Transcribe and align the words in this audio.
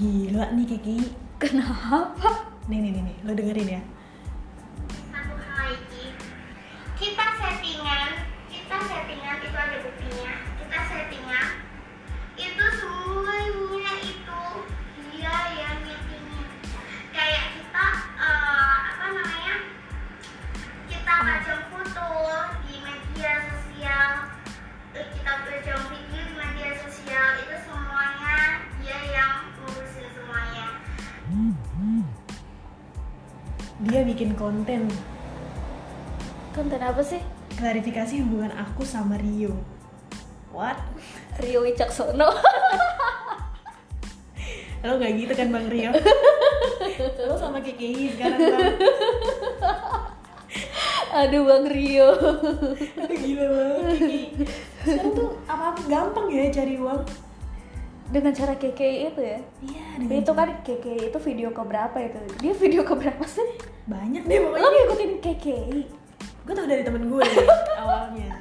Gila 0.00 0.56
nih 0.56 0.64
Kiki. 0.64 0.96
Kenapa? 1.36 2.16
Nih 2.72 2.80
nih 2.80 2.90
nih 2.96 3.02
nih, 3.04 3.16
lo 3.20 3.36
dengerin 3.36 3.68
ya. 3.68 3.82
Dia 33.88 34.04
bikin 34.04 34.36
konten 34.36 34.92
Konten 36.52 36.80
apa 36.82 37.00
sih? 37.00 37.20
klarifikasi 37.60 38.24
hubungan 38.24 38.56
aku 38.56 38.88
sama 38.88 39.20
Rio. 39.20 39.52
What? 40.48 40.80
Rio 41.44 41.60
Wicaksono. 41.60 42.32
Lo 44.80 44.96
nggak 44.96 45.12
gitu 45.20 45.32
kan 45.36 45.52
Bang 45.52 45.68
Rio? 45.68 45.92
Lo 47.28 47.36
sama 47.36 47.60
KKI 47.60 48.16
sekarang 48.16 48.40
Bang. 48.40 48.80
Aduh 51.20 51.44
Bang 51.44 51.68
Rio. 51.68 52.16
Gila 53.20 53.44
banget 53.44 54.00
Kiki. 54.00 54.48
Sekarang 54.80 55.12
tuh 55.12 55.36
apa-apa 55.44 55.84
gampang 55.84 56.32
ya 56.32 56.48
cari 56.48 56.80
uang. 56.80 57.04
Dengan 58.10 58.32
cara 58.34 58.58
KKI 58.58 59.14
itu 59.14 59.20
ya. 59.22 59.38
Iya, 59.62 59.86
itu 60.18 60.32
kan 60.34 60.48
KKI 60.66 61.14
itu 61.14 61.18
video 61.22 61.48
ke 61.54 61.62
berapa 61.62 61.94
itu? 61.96 62.18
Dia 62.42 62.52
video 62.58 62.82
ke 62.82 62.94
berapa 62.94 63.22
sih? 63.22 63.46
banyak 63.86 64.22
deh 64.22 64.38
Lo 64.38 64.54
pokoknya. 64.54 64.70
ngikutin 64.70 65.12
KKI? 65.18 65.80
gue 66.40 66.54
tau 66.56 66.66
dari 66.66 66.82
temen 66.82 67.06
gue 67.06 67.26
awalnya 67.84 68.32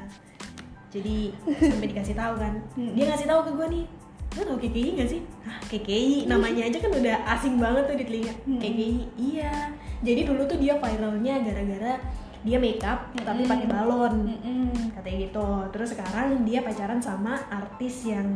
jadi 0.89 1.29
sampai 1.45 1.87
dikasih 1.93 2.15
tahu 2.17 2.33
kan 2.41 2.53
dia 2.73 3.05
ngasih 3.05 3.27
tahu 3.27 3.41
ke 3.45 3.51
gue 3.53 3.67
nih 3.69 3.85
lo 4.33 4.41
tau 4.47 4.57
KKI 4.57 4.89
gak 4.97 5.09
sih 5.13 5.21
ah 5.45 5.59
KKI 5.67 6.25
namanya 6.25 6.65
aja 6.65 6.77
kan 6.79 6.89
udah 6.89 7.15
asing 7.27 7.61
banget 7.61 7.83
tuh 7.85 7.97
di 7.99 8.05
telinga 8.07 8.33
KKI 8.47 8.89
iya 9.13 9.69
jadi 10.01 10.25
dulu 10.25 10.47
tuh 10.47 10.57
dia 10.57 10.79
viralnya 10.79 11.43
gara-gara 11.43 11.93
dia 12.39 12.55
makeup 12.55 13.11
tapi 13.19 13.43
pakai 13.43 13.67
balon. 13.67 14.15
Mm-mm. 14.31 14.95
katanya 14.95 15.17
gitu. 15.27 15.47
Terus 15.75 15.89
sekarang 15.91 16.47
dia 16.47 16.63
pacaran 16.63 17.01
sama 17.03 17.35
artis 17.51 18.07
yang 18.07 18.27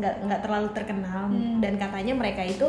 nggak 0.00 0.24
nggak 0.24 0.40
terlalu 0.40 0.68
terkenal. 0.72 1.28
Hmm. 1.30 1.60
dan 1.60 1.76
katanya 1.76 2.16
mereka 2.16 2.42
itu 2.42 2.66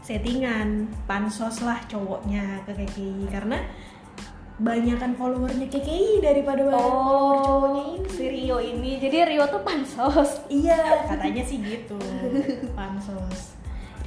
settingan 0.00 0.88
pansos 1.04 1.60
lah 1.60 1.76
cowoknya 1.84 2.64
ke 2.64 2.72
KKI 2.72 3.28
karena 3.28 3.60
banyakan 4.58 5.12
followernya 5.14 5.68
KKI 5.68 6.24
daripada 6.24 6.64
follower 6.72 7.36
cowoknya 7.44 7.82
ini. 7.92 8.00
Oh, 8.00 8.10
si 8.10 8.24
Rio 8.26 8.58
ini. 8.58 8.90
Jadi 8.96 9.16
Rio 9.28 9.44
tuh 9.52 9.60
pansos. 9.60 10.42
iya 10.48 10.80
katanya 11.12 11.44
sih 11.44 11.60
gitu. 11.60 12.00
Pansos. 12.72 13.58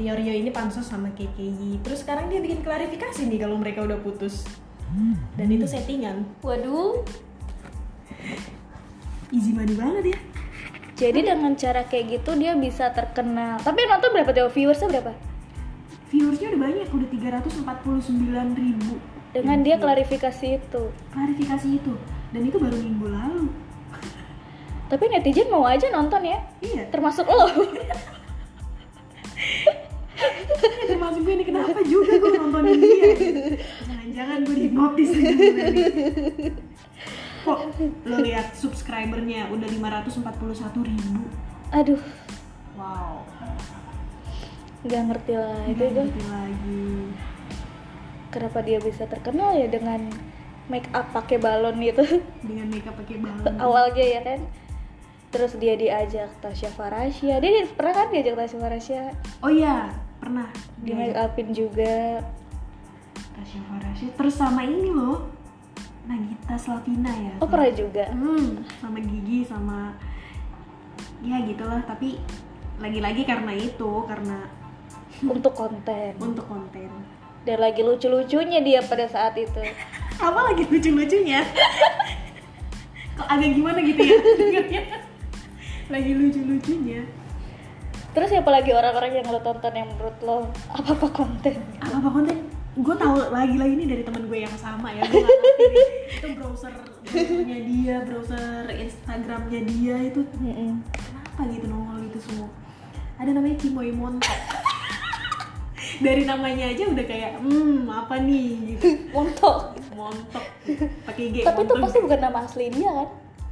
Rio 0.01 0.17
Rio 0.17 0.33
ini 0.33 0.49
pansos 0.49 0.87
sama 0.87 1.13
KKI 1.13 1.85
terus 1.85 2.01
sekarang 2.01 2.31
dia 2.31 2.41
bikin 2.41 2.65
klarifikasi 2.65 3.27
nih 3.27 3.39
kalau 3.43 3.59
mereka 3.59 3.83
udah 3.85 3.99
putus 4.01 4.47
dan 5.33 5.47
itu 5.47 5.63
settingan 5.63 6.27
Waduh. 6.39 7.01
easy 9.29 9.51
money 9.51 9.73
banget 9.73 10.11
ya 10.11 10.19
Jadi 11.01 11.19
dengan 11.25 11.55
cara 11.55 11.81
kayak 11.83 12.05
gitu 12.13 12.37
dia 12.37 12.53
bisa 12.53 12.93
terkenal. 12.93 13.57
Tapi 13.57 13.73
yang 13.81 13.97
nonton 13.97 14.13
berapa 14.13 14.29
tuh? 14.29 14.49
Viewersnya 14.49 14.85
berapa? 14.87 15.13
viewersnya 16.07 16.51
udah 16.51 16.61
banyak 16.61 16.87
udah 16.87 17.07
349 17.09 18.21
ribu 18.53 18.99
Dengan 19.31 19.57
dia 19.61 19.79
klarifikasi 19.79 20.59
itu. 20.59 20.83
klarifikasi 21.09 21.67
itu 21.71 21.93
dan 22.29 22.41
itu 22.43 22.55
baru 22.55 22.75
minggu 22.75 23.07
lalu 23.07 23.47
Tapi 24.85 25.03
netizen 25.07 25.47
mau 25.47 25.63
aja 25.63 25.87
nonton 25.87 26.21
ya. 26.21 26.37
iya 26.59 26.83
Termasuk 26.87 27.23
lo. 27.25 27.47
ya, 30.21 30.85
termasuk 30.85 31.21
gue 31.23 31.33
ini 31.33 31.45
kenapa 31.45 31.79
juga 31.81 32.13
gue 32.13 32.31
nontonin 32.35 32.77
dia 32.77 33.09
jangan-jangan 34.11 34.37
gue 34.43 34.55
dihipnotis 34.59 35.09
kok 37.41 37.59
lo 38.05 38.17
lihat 38.21 38.53
subscribernya 38.53 39.49
udah 39.49 39.65
541 39.65 40.21
ribu? 40.85 41.25
Aduh, 41.73 42.01
wow. 42.77 43.25
Nggak 44.85 45.01
ngerti 45.09 45.33
lah 45.37 45.61
itu 45.65 45.83
ngerti 45.89 46.21
lagi. 46.29 46.85
Kenapa 48.29 48.59
dia 48.61 48.77
bisa 48.77 49.09
terkenal 49.09 49.57
ya 49.57 49.67
dengan 49.67 50.05
make 50.69 50.87
up 50.93 51.09
pakai 51.15 51.41
balon 51.41 51.81
gitu. 51.81 52.05
dengan 52.47 52.69
makeup 52.69 52.93
pakai 52.99 53.17
balon. 53.17 53.57
Awalnya 53.57 54.05
ya 54.05 54.21
kan. 54.21 54.39
Terus 55.31 55.55
dia 55.57 55.79
diajak 55.79 56.29
Tasya 56.43 56.69
Farasya. 56.75 57.39
Dia 57.39 57.51
di- 57.63 57.73
pernah 57.73 57.93
kan 57.95 58.07
diajak 58.13 58.37
Tasya 58.37 58.57
Farasya? 58.61 59.03
Oh 59.41 59.49
iya 59.49 59.89
pernah. 60.21 60.49
Di 60.83 60.93
make 60.93 61.17
upin 61.17 61.55
juga. 61.55 62.21
Tasya 63.41 63.61
Farasya. 63.65 64.09
Terus 64.13 64.35
sama 64.37 64.61
ini 64.61 64.93
loh 64.93 65.25
Nagita 66.05 66.53
Slavina 66.57 67.09
ya. 67.09 67.33
Oh 67.41 67.49
pernah 67.49 67.73
juga. 67.73 68.05
Hmm, 68.13 68.61
sama 68.77 69.01
Gigi 69.01 69.41
sama 69.41 69.97
ya 71.25 71.41
gitulah. 71.41 71.81
Tapi 71.89 72.21
lagi-lagi 72.77 73.25
karena 73.25 73.53
itu 73.57 73.91
karena 74.05 74.45
Untuk 75.25 75.53
konten. 75.57 76.13
untuk 76.21 76.45
konten. 76.45 76.89
Dan 77.41 77.57
lagi 77.57 77.81
lucu-lucunya 77.81 78.61
dia 78.61 78.85
pada 78.85 79.09
saat 79.09 79.33
itu. 79.37 79.61
apa 80.21 80.39
lagi 80.53 80.69
lucu-lucunya? 80.69 81.41
Kok 83.17 83.25
agak 83.25 83.49
gimana 83.57 83.81
gitu 83.81 84.01
ya? 84.01 84.17
Lagi 85.93 86.11
lucu-lucunya. 86.15 87.03
Terus 88.15 88.29
siapa 88.31 88.47
lagi 88.47 88.71
orang-orang 88.71 89.19
yang 89.19 89.27
lo 89.27 89.43
tonton 89.43 89.73
yang 89.75 89.91
menurut 89.91 90.17
lo? 90.23 90.37
Apa-apa 90.71 91.07
konten? 91.11 91.59
apa 91.83 91.95
apa 91.99 92.09
konten 92.09 92.60
gue 92.71 92.95
tahu 92.95 93.15
lagi-lagi 93.35 93.73
ini 93.75 93.83
dari 93.83 94.03
teman 94.07 94.31
gue 94.31 94.39
yang 94.47 94.55
sama 94.55 94.95
ya 94.95 95.03
gue 95.03 95.19
itu 96.07 96.27
browser 96.39 96.71
browsernya 97.03 97.59
dia 97.67 97.95
browser 98.07 98.63
Instagramnya 98.71 99.59
dia 99.67 99.95
itu. 100.07 100.23
Mm-mm. 100.39 100.79
kenapa 100.87 101.51
gitu 101.51 101.67
nongol 101.67 101.99
gitu 102.07 102.19
semua? 102.31 102.47
Ada 103.19 103.35
namanya 103.35 103.59
Cimoy 103.59 103.91
Montok 103.91 104.31
dari 105.99 106.23
namanya 106.23 106.71
aja 106.71 106.83
udah 106.87 107.05
kayak 107.05 107.43
hmm 107.43 107.91
apa 107.91 108.15
nih? 108.23 108.73
Gitu. 108.73 109.11
Montok. 109.11 109.75
montok. 109.91 110.45
Pakai 111.03 111.25
G 111.35 111.43
Tapi 111.43 111.67
itu 111.67 111.73
montok. 111.75 111.83
pasti 111.83 111.97
bukan 111.99 112.19
nama 112.23 112.39
asli 112.47 112.65
dia 112.71 112.91
kan? 112.95 113.09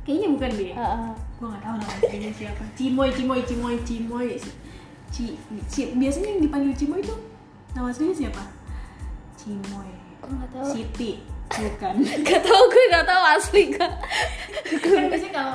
kayaknya 0.07 0.29
bukan 0.33 0.51
deh. 0.55 0.71
Heeh. 0.73 1.11
gue 1.37 1.47
nggak 1.51 1.63
tahu 1.67 1.75
nama 1.75 1.91
aslinya 1.99 2.31
siapa. 2.31 2.63
Cimoy 2.79 3.09
Cimoy 3.11 3.39
Cimoy 3.43 3.75
Cimoy. 3.83 4.27
Ci, 5.11 5.35
Ci- 5.67 5.91
biasanya 5.97 6.37
yang 6.37 6.41
dipanggil 6.47 6.73
Cimoy 6.77 7.03
itu 7.03 7.15
nama 7.75 7.91
aslinya 7.91 8.15
siapa 8.15 8.58
Cimoy 9.39 9.87
Gue 10.19 10.27
nggak 10.29 10.51
tahu. 10.51 10.67
Siti 10.69 11.11
bukan 11.49 11.95
Gak 12.27 12.41
tau 12.41 12.61
gue 12.67 12.83
gak 12.89 13.07
tahu 13.07 13.23
asli 13.25 13.63
kan. 13.71 13.89
kan 14.77 15.03
biasanya 15.07 15.33
kalau 15.33 15.53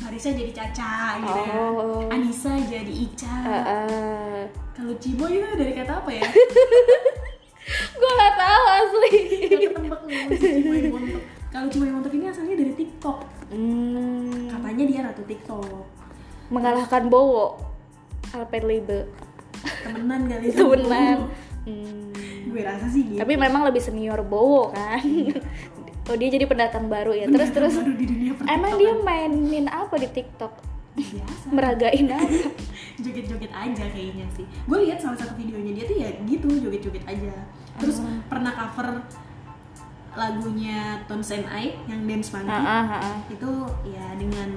Marisa 0.00 0.32
jadi 0.32 0.50
Caca 0.50 0.92
gitu 1.18 1.38
ya 1.38 1.54
Oh. 1.70 2.08
Anissa 2.08 2.50
jadi 2.58 2.88
Ica 2.90 3.36
Heeh. 3.44 4.42
kalau 4.72 4.96
Cimoy 4.96 5.36
itu 5.36 5.46
dari 5.54 5.72
kata 5.72 5.92
apa 5.94 6.10
ya 6.10 6.24
gue 8.00 8.10
gak 8.12 8.34
tahu 8.36 8.64
asli. 8.74 9.12
Gak 9.46 9.60
ketembak 9.68 10.00
nih 10.02 10.18
Cimoy 10.34 10.78
Montok 10.88 11.22
kalau 11.48 11.66
Cimoy 11.68 11.90
Montok 11.90 12.12
ini 12.12 12.26
asalnya 12.26 12.54
dari 12.56 12.72
TikTok 12.74 13.18
Hmm. 13.50 14.46
katanya 14.48 14.84
dia 14.84 15.00
ratu 15.04 15.22
TikTok 15.24 15.66
Mengalahkan 16.48 17.06
Bowo. 17.06 17.58
Alpenlibe. 18.30 19.06
temenan 19.84 20.26
kali 20.26 20.50
Temenan. 20.50 21.18
Hmm. 21.62 22.14
Gue 22.50 22.62
rasa 22.62 22.86
sih 22.86 23.02
gitu 23.04 23.18
Tapi 23.18 23.34
memang 23.34 23.62
lebih 23.62 23.78
senior 23.78 24.20
Bowo 24.20 24.70
kan. 24.70 25.00
Oh 26.08 26.18
dia 26.18 26.26
jadi 26.26 26.42
pendatang 26.42 26.90
baru 26.90 27.14
ya. 27.14 27.30
Terus 27.30 27.50
terus. 27.50 27.74
baru 27.76 27.94
di 27.94 28.02
dunia 28.02 28.32
Emang 28.44 28.74
dia 28.74 28.98
mainin 28.98 29.70
apa 29.70 29.94
di 29.94 30.10
TikTok? 30.10 30.50
biasa 30.90 31.46
Meragain 31.48 32.06
apa? 32.10 32.50
joget-joget 33.00 33.48
aja 33.48 33.84
kayaknya 33.88 34.26
sih 34.28 34.44
gue 34.44 34.78
lihat 34.84 35.00
salah 35.00 35.16
satu 35.16 35.32
videonya 35.32 35.72
dia 35.72 35.84
tuh 35.86 35.96
ya 35.96 36.08
gitu 36.20 36.48
joget-joget 36.60 37.04
aja 37.06 37.32
terus 37.78 38.02
Oh. 38.02 38.10
pernah 38.28 38.52
cover 38.52 39.00
lagunya 40.10 41.00
Tones 41.06 41.30
and 41.30 41.46
I 41.46 41.78
yang 41.86 42.04
Dance 42.04 42.34
Monkey 42.34 42.50
Ah, 42.50 42.60
ah, 42.60 42.86
ah. 43.00 43.18
itu 43.30 43.50
ya 43.86 44.04
dengan 44.18 44.50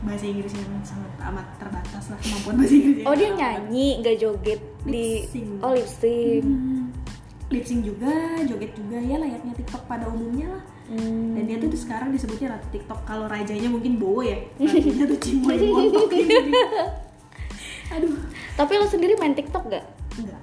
bahasa 0.00 0.24
Inggris 0.24 0.54
yang 0.54 0.70
sangat 0.80 1.12
amat 1.20 1.46
terbatas 1.58 2.04
lah 2.08 2.18
kemampuan 2.18 2.54
bahasa 2.56 2.74
Inggris 2.74 3.04
Oh 3.04 3.14
dia 3.14 3.30
nyanyi, 3.34 3.86
nggak 4.00 4.16
joget 4.16 4.60
di 4.82 5.26
Lip 5.26 5.60
oh 5.60 5.74
lip 5.74 5.84
sync. 5.84 6.42
hmm. 6.42 6.81
Lip 7.52 7.64
sync 7.68 7.84
juga 7.84 8.40
joget 8.48 8.72
juga 8.72 8.96
ya 8.96 9.20
layaknya 9.20 9.52
TikTok 9.52 9.84
pada 9.84 10.08
umumnya 10.08 10.58
lah. 10.58 10.64
Hmm. 10.92 11.32
dan 11.38 11.48
dia 11.48 11.56
tuh 11.56 11.72
sekarang 11.72 12.12
disebutnya 12.12 12.52
ratu 12.52 12.68
TikTok 12.68 13.00
kalau 13.08 13.24
rajanya 13.24 13.68
mungkin 13.68 13.96
Bowo 13.96 14.20
ya. 14.24 14.36
Ratunya 14.60 15.04
tuh 15.08 15.18
Cimoy 15.20 15.56
aduh. 17.94 18.12
Tapi 18.52 18.72
lo 18.76 18.84
sendiri 18.88 19.16
main 19.16 19.32
TikTok 19.32 19.68
gak? 19.68 19.84
enggak 20.20 20.42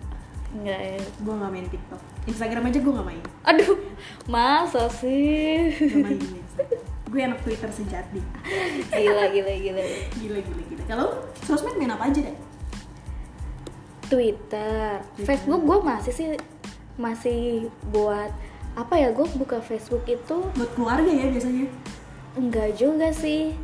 Enggak 0.49 0.79
ya. 0.81 0.97
gue 0.97 1.33
nggak 1.37 1.51
main 1.53 1.67
TikTok. 1.69 2.01
Instagram 2.25 2.63
aja 2.65 2.79
gue 2.81 2.93
nggak 2.93 3.07
main. 3.13 3.23
Aduh, 3.45 3.77
masa 4.25 4.89
sih? 4.89 5.69
nggak 5.77 6.05
main 6.09 6.17
Instagram. 6.17 6.81
Gue 7.09 7.21
anak 7.25 7.41
Twitter 7.41 7.69
sejati 7.73 8.21
Gila, 8.93 9.33
gila, 9.33 9.53
gila. 9.57 9.81
gila 10.13 10.39
gila 10.45 10.61
gila. 10.69 10.83
Kalau 10.85 11.07
sosmed 11.41 11.77
main 11.77 11.89
apa 11.93 12.09
aja 12.09 12.21
deh 12.21 12.37
Twitter, 14.09 15.05
Facebook 15.21 15.61
gue 15.61 15.77
masih 15.85 16.09
sih 16.09 16.27
masih 16.99 17.71
buat 17.95 18.29
apa 18.75 18.93
ya 18.99 19.09
gue 19.15 19.25
buka 19.39 19.63
Facebook 19.63 20.03
itu 20.05 20.35
buat 20.53 20.71
keluarga 20.75 21.07
ya 21.07 21.31
biasanya? 21.31 21.65
Enggak 22.35 22.75
juga 22.75 23.09
sih. 23.15 23.55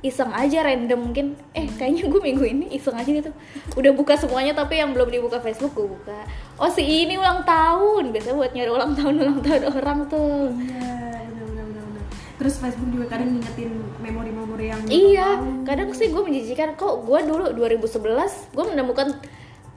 Iseng 0.00 0.32
aja 0.32 0.64
random 0.64 1.10
mungkin. 1.10 1.26
Eh 1.54 1.70
kayaknya 1.70 2.10
gue 2.10 2.20
minggu 2.20 2.44
ini 2.44 2.66
iseng 2.74 2.98
aja 2.98 3.08
gitu. 3.08 3.30
Udah 3.78 3.92
buka 3.94 4.18
semuanya 4.18 4.52
tapi 4.52 4.82
yang 4.82 4.90
belum 4.90 5.08
dibuka 5.08 5.38
Facebook 5.38 5.72
gue 5.78 5.86
buka. 5.86 6.26
Oh 6.58 6.68
si 6.68 6.82
ini 6.82 7.16
ulang 7.16 7.46
tahun. 7.46 8.10
Biasanya 8.10 8.36
buat 8.36 8.52
nyari 8.52 8.70
ulang 8.74 8.92
tahun 8.98 9.14
ulang 9.22 9.40
tahun 9.40 9.62
orang 9.70 9.98
tuh. 10.10 10.50
Iya 10.58 11.30
benar 11.30 11.44
benar 11.46 11.64
benar 11.64 12.04
terus 12.40 12.56
Facebook 12.56 12.88
juga 12.88 13.04
kadang 13.12 13.36
ngingetin 13.36 13.68
memori-memori 14.00 14.72
yang 14.72 14.80
iya 14.88 15.36
tahu. 15.36 15.68
kadang 15.68 15.88
sih 15.92 16.08
gue 16.08 16.22
menjijikan. 16.24 16.72
Kok 16.74 17.04
gue 17.04 17.20
dulu 17.28 17.44
2011 17.52 18.56
gue 18.56 18.64
menemukan 18.64 19.08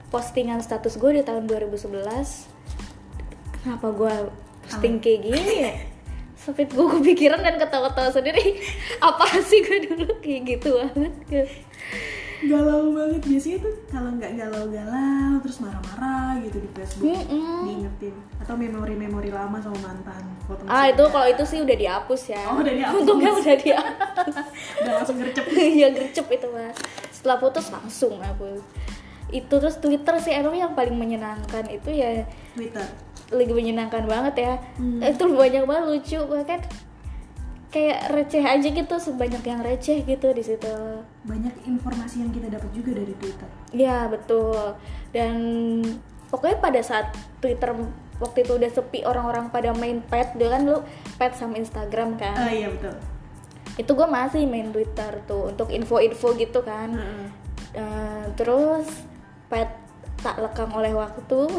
postingan 0.08 0.62
status 0.62 0.96
gue 0.96 1.20
di 1.20 1.22
tahun 1.26 1.44
2011 1.50 2.53
kenapa 3.64 3.88
gue 3.96 4.14
posting 4.68 5.00
kayak 5.00 5.20
gini 5.24 5.54
ya? 5.64 5.72
Sampai 6.36 6.68
gue 6.68 6.86
kepikiran 7.00 7.40
dan 7.40 7.56
ketawa-ketawa 7.56 8.12
sendiri. 8.12 8.60
Apa 9.08 9.24
sih 9.40 9.64
gue 9.64 9.88
dulu 9.88 10.20
kayak 10.20 10.40
gitu 10.44 10.76
banget 10.76 11.48
galau 12.44 12.92
banget. 12.92 13.24
Biasanya 13.24 13.58
tuh 13.64 13.74
kalau 13.88 14.10
nggak 14.20 14.32
galau-galau 14.36 15.32
terus 15.40 15.58
marah-marah 15.64 16.36
gitu 16.44 16.60
di 16.60 16.68
Facebook 16.76 17.08
Mm-mm. 17.08 17.64
diingetin. 17.64 18.14
Atau 18.44 18.54
memori-memori 18.60 19.32
lama 19.32 19.56
sama 19.64 19.80
mantan 19.80 20.22
foto 20.44 20.60
ah 20.68 20.84
itu 20.92 21.00
kalau 21.08 21.24
itu 21.24 21.44
sih 21.48 21.64
udah 21.64 21.72
dihapus 21.72 22.22
ya. 22.36 22.42
Oh, 22.52 22.60
udah 22.60 22.74
dihapus. 22.76 23.00
untungnya 23.00 23.32
udah 23.32 23.56
dihapus. 23.56 24.34
Udah 24.84 24.92
langsung 25.00 25.16
gercep. 25.16 25.44
Iya 25.80 25.88
gercep 25.96 26.26
itu 26.28 26.46
mas. 26.52 26.76
Setelah 27.08 27.40
putus 27.40 27.72
langsung 27.72 28.20
hapus 28.20 28.60
itu 29.34 29.50
terus 29.50 29.82
Twitter 29.82 30.14
sih 30.22 30.30
emang 30.30 30.54
yang 30.54 30.72
paling 30.78 30.94
menyenangkan 30.94 31.66
itu 31.66 31.90
ya 31.90 32.22
Twitter 32.54 32.86
lagi 33.34 33.52
menyenangkan 33.52 34.04
banget 34.06 34.34
ya. 34.40 34.54
Hmm. 34.78 35.00
itu 35.02 35.24
banyak 35.28 35.64
banget 35.66 35.84
lucu 35.90 36.18
bahkan 36.30 36.60
kayak 37.74 38.06
receh 38.14 38.38
aja 38.38 38.68
gitu 38.70 38.94
sebanyak 39.02 39.42
yang 39.42 39.60
receh 39.66 40.06
gitu 40.06 40.30
di 40.30 40.42
situ. 40.46 40.74
Banyak 41.26 41.66
informasi 41.66 42.22
yang 42.22 42.30
kita 42.30 42.46
dapat 42.46 42.70
juga 42.70 42.94
dari 42.94 43.14
Twitter. 43.18 43.50
Ya 43.74 44.06
betul. 44.06 44.78
Dan 45.10 45.34
pokoknya 46.30 46.62
pada 46.62 46.80
saat 46.86 47.10
Twitter 47.42 47.74
waktu 48.22 48.46
itu 48.46 48.52
udah 48.54 48.70
sepi 48.70 49.02
orang-orang 49.02 49.50
pada 49.50 49.74
main 49.74 49.98
pet 50.06 50.38
dia 50.38 50.54
kan 50.54 50.62
lu 50.62 50.86
pet 51.18 51.34
sama 51.34 51.58
Instagram 51.58 52.14
kan. 52.14 52.38
Ah 52.38 52.54
iya 52.54 52.70
betul. 52.70 52.94
Itu 53.74 53.98
gue 53.98 54.06
masih 54.06 54.46
main 54.46 54.70
Twitter 54.70 55.18
tuh 55.26 55.50
untuk 55.50 55.74
info-info 55.74 56.30
gitu 56.38 56.62
kan. 56.62 56.94
Heeh. 56.94 57.26
Eh, 57.74 58.24
terus 58.38 58.86
pet 59.50 59.66
tak 60.22 60.38
lekang 60.38 60.70
oleh 60.70 60.94
waktu 60.94 61.50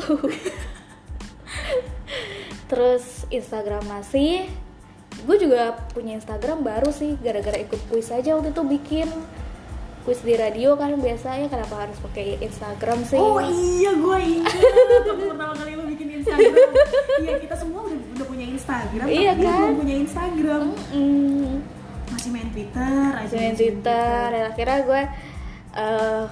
terus 2.65 3.03
Instagram 3.29 3.85
masih 3.85 4.49
gue 5.15 5.37
juga 5.37 5.79
punya 5.91 6.13
Instagram 6.13 6.61
baru 6.61 6.89
sih 6.89 7.15
gara-gara 7.17 7.55
ikut 7.57 7.79
kuis 7.87 8.09
aja 8.09 8.35
waktu 8.35 8.51
itu 8.51 8.61
bikin 8.61 9.07
kuis 10.01 10.21
di 10.21 10.33
radio 10.33 10.75
kan 10.75 10.93
biasanya 10.95 11.49
kenapa 11.49 11.81
harus 11.81 11.97
pakai 11.99 12.37
Instagram 12.39 13.01
sih 13.01 13.17
Oh 13.17 13.41
iya, 13.41 13.89
gue 13.91 14.17
ingat 14.21 14.53
pertama 15.23 15.53
kali 15.55 15.73
lo 15.73 15.83
bikin 15.87 16.21
Instagram. 16.21 16.53
iya 17.17 17.33
kita 17.39 17.55
semua 17.55 17.81
udah, 17.81 17.97
udah 18.13 18.25
punya 18.25 18.45
Instagram, 18.45 19.05
Iya 19.07 19.31
tapi 19.33 19.41
kan? 19.41 19.59
belum 19.63 19.77
punya 19.79 19.95
Instagram. 19.97 20.63
Mm, 20.93 21.53
Masih 22.05 22.29
main 22.29 22.49
Twitter, 22.49 22.81
aja 23.09 23.23
masih 23.25 23.37
main 23.39 23.55
Twitter 23.57 24.19
dan 24.29 24.43
akhirnya 24.45 24.79
gue 24.83 25.01
eh, 25.73 26.23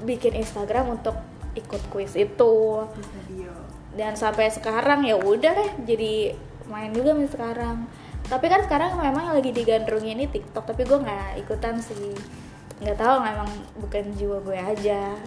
bikin 0.00 0.32
Instagram 0.36 0.84
untuk 0.92 1.16
ikut 1.54 1.82
kuis 1.90 2.14
itu 2.14 2.54
radio. 2.86 3.50
Dan 3.98 4.14
sampai 4.14 4.46
sekarang 4.54 5.02
ya 5.02 5.18
udah 5.18 5.52
deh 5.58 5.70
jadi 5.82 6.38
main 6.70 6.94
juga 6.94 7.18
nih 7.18 7.26
sekarang 7.26 7.90
tapi 8.30 8.46
kan 8.46 8.62
sekarang 8.62 8.94
memang 8.94 9.32
yang 9.32 9.36
lagi 9.36 9.50
digandrungi 9.50 10.10
ini 10.14 10.24
TikTok 10.30 10.62
tapi 10.70 10.86
gue 10.86 10.98
nggak 11.02 11.42
ikutan 11.42 11.82
sih 11.82 12.14
nggak 12.78 12.94
tahu 12.94 13.18
memang 13.18 13.48
bukan 13.82 14.04
jiwa 14.14 14.38
gue 14.46 14.58
aja 14.58 15.18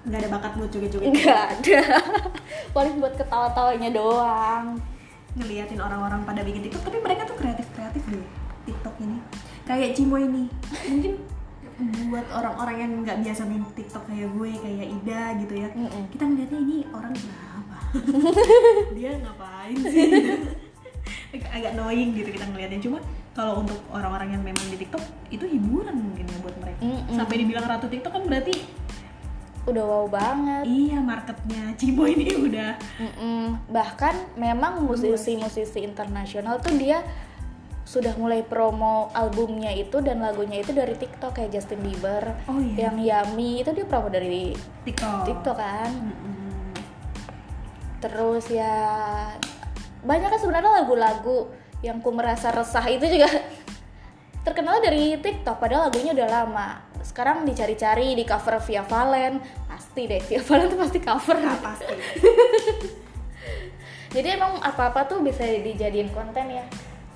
Nggak 0.00 0.16
ada 0.16 0.28
bakat 0.32 0.52
buat 0.56 0.70
joget-joget. 0.72 1.12
nggak 1.12 1.44
ada 1.60 1.82
paling 2.76 3.04
buat 3.04 3.20
ketawa-tawanya 3.20 3.92
doang 3.92 4.80
Ngeliatin 5.38 5.78
orang-orang 5.78 6.26
pada 6.26 6.42
bikin 6.42 6.66
TikTok, 6.66 6.90
tapi 6.90 6.98
mereka 6.98 7.22
tuh 7.22 7.38
kreatif-kreatif 7.38 8.02
deh 8.10 8.26
TikTok 8.66 8.94
ini. 8.98 9.18
Kayak 9.62 9.94
Cimo 9.94 10.18
ini, 10.18 10.50
mungkin 10.90 11.22
buat 12.10 12.26
orang-orang 12.34 12.76
yang 12.82 12.92
nggak 13.06 13.18
biasa 13.22 13.46
main 13.46 13.62
TikTok 13.78 14.10
kayak 14.10 14.26
gue, 14.26 14.50
kayak 14.58 14.86
Ida 14.90 15.22
gitu 15.38 15.54
ya. 15.54 15.68
Mm-mm. 15.70 16.10
Kita 16.10 16.24
ngeliatnya 16.26 16.58
ini 16.58 16.76
orang? 16.90 17.14
Dia 18.96 19.10
ngapain 19.16 19.76
sih? 19.84 20.08
Agak- 21.30 21.52
agak 21.52 21.70
annoying 21.72 22.10
gitu 22.12 22.26
kita 22.28 22.42
ngeliatnya 22.44 22.80
cuma 22.80 22.98
kalau 23.30 23.62
untuk 23.62 23.78
orang-orang 23.88 24.34
yang 24.34 24.42
memang 24.42 24.66
di 24.66 24.76
TikTok 24.76 24.98
itu 25.28 25.42
hiburan 25.44 25.94
mungkin 25.94 26.26
ya 26.26 26.38
buat 26.40 26.56
mereka 26.56 26.80
Mm-mm. 26.80 27.14
sampai 27.14 27.36
dibilang 27.38 27.62
ratu 27.64 27.86
TikTok 27.86 28.10
kan 28.10 28.22
berarti 28.24 28.54
udah 29.62 29.84
wow 29.84 30.06
banget 30.06 30.66
iya 30.66 30.98
marketnya 30.98 31.70
Cimo 31.76 32.02
ini 32.04 32.34
udah 32.36 32.74
Mm-mm. 32.98 33.42
bahkan 33.68 34.10
memang 34.34 34.82
musisi-musisi 34.82 35.78
internasional 35.80 36.58
tuh 36.58 36.74
dia 36.74 37.06
sudah 37.84 38.14
mulai 38.14 38.42
promo 38.42 39.10
albumnya 39.10 39.70
itu 39.70 39.98
dan 39.98 40.18
lagunya 40.18 40.58
itu 40.58 40.70
dari 40.70 40.94
TikTok 40.94 41.30
kayak 41.32 41.50
Justin 41.52 41.78
Bieber 41.80 42.34
Oh, 42.46 42.58
iya. 42.58 42.86
yang 42.86 42.98
Yummy 42.98 43.62
itu 43.62 43.70
dia 43.70 43.82
promo 43.82 44.06
dari 44.06 44.50
TikTok 44.82 45.26
TikTok 45.26 45.56
kan 45.56 45.90
Mm-mm. 45.94 46.39
Terus 48.00 48.48
ya 48.48 48.72
banyak 50.00 50.32
kan 50.32 50.40
sebenarnya 50.40 50.72
lagu-lagu 50.82 51.52
yang 51.84 52.00
ku 52.00 52.12
merasa 52.12 52.52
resah 52.52 52.84
itu 52.88 53.04
juga 53.08 53.28
terkenal 54.46 54.80
dari 54.80 55.16
TikTok 55.20 55.60
padahal 55.60 55.88
lagunya 55.88 56.12
udah 56.16 56.28
lama. 56.28 56.68
Sekarang 57.00 57.44
dicari-cari 57.44 58.16
di 58.16 58.24
cover 58.24 58.60
Via 58.64 58.84
Valen. 58.84 59.40
Pasti 59.68 60.08
deh 60.08 60.20
Via 60.20 60.40
Valen 60.40 60.68
tuh 60.68 60.80
pasti 60.80 60.98
cover. 61.00 61.36
Nah, 61.40 61.56
pasti. 61.60 61.88
Jadi 64.16 64.28
emang 64.28 64.58
apa-apa 64.60 65.06
tuh 65.06 65.22
bisa 65.22 65.44
dijadiin 65.44 66.10
konten 66.10 66.50
ya 66.50 66.64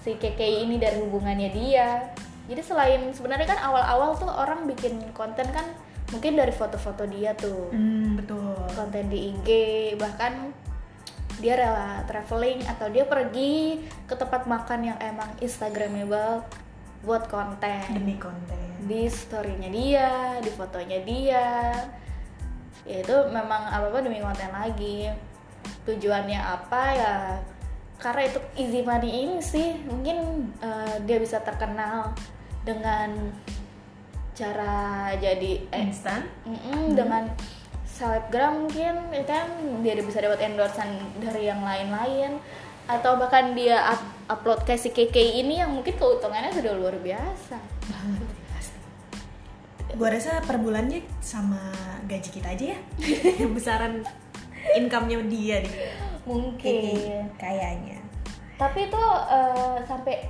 si 0.05 0.21
KKI 0.21 0.69
ini 0.69 0.77
dari 0.77 1.01
hubungannya 1.01 1.49
dia. 1.51 2.13
Jadi 2.45 2.61
selain 2.61 3.01
sebenarnya 3.17 3.57
kan 3.57 3.61
awal-awal 3.65 4.13
tuh 4.21 4.29
orang 4.29 4.69
bikin 4.69 5.01
konten 5.17 5.49
kan 5.49 5.65
mungkin 6.13 6.37
dari 6.37 6.53
foto-foto 6.53 7.09
dia 7.09 7.33
tuh. 7.33 7.73
Hmm, 7.73 8.21
betul. 8.21 8.53
Konten 8.77 9.09
di 9.09 9.33
IG 9.33 9.49
bahkan 9.97 10.53
dia 11.45 11.61
rela 11.61 12.01
traveling 12.09 12.65
atau 12.65 12.89
dia 12.89 13.05
pergi 13.05 13.85
ke 14.09 14.17
tempat 14.17 14.49
makan 14.49 14.89
yang 14.89 14.97
emang 14.97 15.29
instagramable 15.45 16.41
buat 17.05 17.29
konten. 17.29 17.85
Demi 17.93 18.17
konten. 18.17 18.57
Di 18.89 19.05
storynya 19.13 19.69
dia 19.69 20.41
di 20.41 20.49
fotonya 20.49 21.05
dia. 21.05 21.49
Ya 22.89 22.97
itu 23.05 23.17
memang 23.29 23.61
apa 23.61 23.93
apa 23.93 24.01
demi 24.01 24.25
konten 24.25 24.49
lagi. 24.57 25.13
Tujuannya 25.85 26.41
apa 26.41 26.83
ya? 26.97 27.17
Karena 28.01 28.25
itu 28.25 28.41
easy 28.57 28.81
money 28.81 29.29
ini 29.29 29.37
sih. 29.45 29.85
Mungkin 29.85 30.49
eh, 30.65 30.97
dia 31.05 31.21
bisa 31.21 31.45
terkenal 31.45 32.17
dengan 32.65 33.13
cara 34.33 35.13
jadi 35.21 35.61
eh, 35.69 35.85
instan? 35.93 36.25
Mm-mm, 36.49 36.97
dengan 36.97 37.29
selebgram 37.95 38.67
mungkin 38.67 39.15
ya 39.15 39.23
kan? 39.23 39.47
Dia 39.87 39.95
bisa 40.03 40.19
dapat 40.19 40.43
endorsean 40.43 40.99
dari 41.23 41.47
yang 41.47 41.63
lain-lain. 41.63 42.43
Atau 42.91 43.17
bahkan 43.17 43.55
dia 43.55 43.81
up- 43.95 44.13
upload 44.29 44.67
kayak 44.67 44.83
si 44.83 44.91
KK 44.91 45.17
ini 45.17 45.63
yang 45.63 45.71
mungkin 45.71 45.95
keuntungannya 45.95 46.51
sudah 46.51 46.75
luar 46.75 46.99
biasa. 46.99 47.57
Banget 47.89 48.45
gue 49.95 50.09
rasa 50.11 50.43
per 50.43 50.59
bulannya 50.59 51.07
sama 51.23 51.71
gaji 52.11 52.31
kita 52.35 52.51
aja 52.51 52.75
ya. 52.75 52.79
Besaran 53.55 54.03
income-nya 54.75 55.23
dia 55.31 55.63
deh 55.63 55.75
mungkin. 56.27 57.31
Kayaknya. 57.39 58.03
Tapi 58.59 58.91
itu 58.91 59.05
eh, 59.31 59.77
sampai 59.87 60.27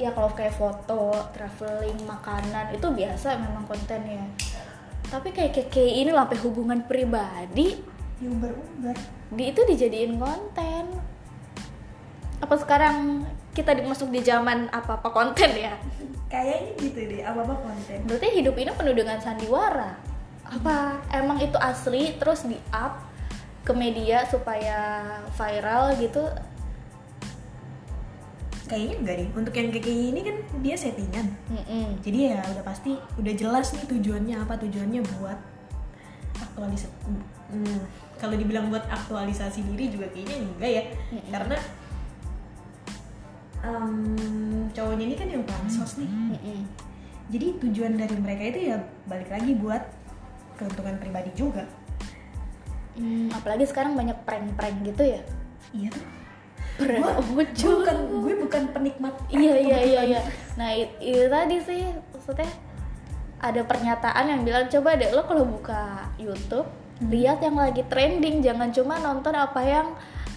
ya 0.00 0.10
kalau 0.10 0.32
kayak 0.32 0.56
foto 0.56 1.12
traveling 1.30 1.96
makanan 2.08 2.72
itu 2.72 2.88
biasa 2.88 3.36
memang 3.36 3.64
kontennya 3.68 4.24
tapi 5.10 5.34
kayak 5.34 5.52
KK 5.52 5.76
ini 6.06 6.10
sampai 6.14 6.38
hubungan 6.46 6.86
pribadi. 6.86 7.82
Uber 8.22 8.54
uber 8.54 8.96
di 9.30 9.44
itu 9.54 9.60
dijadiin 9.62 10.18
konten. 10.18 10.84
Apa 12.42 12.54
sekarang 12.58 13.26
kita 13.54 13.74
dimasuk 13.74 14.10
di 14.10 14.22
zaman 14.22 14.66
apa 14.74 14.98
apa 14.98 15.08
konten 15.10 15.50
ya? 15.54 15.74
Kayaknya 16.30 16.70
gitu 16.78 17.00
deh 17.10 17.22
apa 17.22 17.42
apa 17.46 17.54
konten. 17.62 17.98
Berarti 18.06 18.28
hidup 18.38 18.54
ini 18.58 18.70
penuh 18.74 18.94
dengan 18.94 19.18
sandiwara. 19.22 19.98
Apa 20.50 20.98
emang 21.14 21.38
itu 21.38 21.54
asli 21.58 22.18
terus 22.18 22.46
di 22.46 22.58
up 22.74 23.06
ke 23.62 23.70
media 23.70 24.26
supaya 24.26 25.06
viral 25.38 25.94
gitu 26.00 26.26
kayaknya 28.70 28.96
enggak 29.02 29.16
deh. 29.18 29.28
Untuk 29.34 29.54
yang 29.58 29.68
kayak 29.74 29.88
ini 29.90 30.20
kan 30.22 30.36
dia 30.62 30.76
settingan. 30.78 31.26
Mm-mm. 31.50 31.98
jadi 32.06 32.18
ya 32.30 32.38
udah 32.54 32.64
pasti 32.64 32.94
udah 33.18 33.34
jelas 33.34 33.74
nih 33.74 33.84
tujuannya 33.90 34.36
apa 34.38 34.54
tujuannya 34.62 35.02
buat 35.18 35.38
aktualisasi 36.38 36.94
hmm, 37.50 37.80
kalau 38.22 38.38
dibilang 38.38 38.70
buat 38.70 38.86
aktualisasi 38.86 39.66
diri 39.74 39.90
juga 39.90 40.06
kayaknya 40.14 40.36
enggak 40.46 40.70
ya. 40.70 40.82
Mm-mm. 40.86 41.30
karena 41.34 41.56
em, 43.66 43.92
cowoknya 44.70 45.04
ini 45.10 45.16
kan 45.18 45.28
yang 45.28 45.44
pansos 45.44 45.98
nih. 45.98 46.06
Mm-mm. 46.08 46.60
jadi 47.34 47.46
tujuan 47.58 47.92
dari 47.98 48.16
mereka 48.16 48.42
itu 48.54 48.60
ya 48.70 48.76
balik 49.10 49.28
lagi 49.28 49.58
buat 49.58 49.82
keuntungan 50.54 51.00
pribadi 51.00 51.32
juga. 51.34 51.64
Hmm, 53.00 53.32
apalagi 53.32 53.64
sekarang 53.64 53.96
banyak 53.96 54.18
prank-prank 54.28 54.84
gitu 54.84 55.02
ya? 55.16 55.22
Iya 55.72 55.88
tuh 55.94 56.19
Gue 56.80 57.44
bukan 57.46 57.96
gue 58.20 58.34
bukan 58.40 58.62
penikmat 58.70 59.14
iya 59.28 59.54
iya 59.54 59.78
iya 59.80 60.00
iya 60.06 60.20
nah 60.54 60.68
i- 60.68 60.96
itu 60.98 61.26
tadi 61.26 61.56
sih 61.60 61.82
maksudnya 62.08 62.48
ada 63.38 63.60
pernyataan 63.62 64.24
yang 64.26 64.40
bilang 64.42 64.66
coba 64.66 64.94
deh 64.94 65.08
lo 65.08 65.22
kalau 65.22 65.44
buka 65.44 65.82
YouTube 66.16 66.66
Hmm. 66.96 67.08
lihat 67.08 67.40
yang 67.40 67.56
lagi 67.56 67.80
trending 67.82 68.40
jangan 68.40 68.68
cuma 68.68 68.96
nonton 68.98 69.32
apa 69.32 69.56
yang 69.58 69.88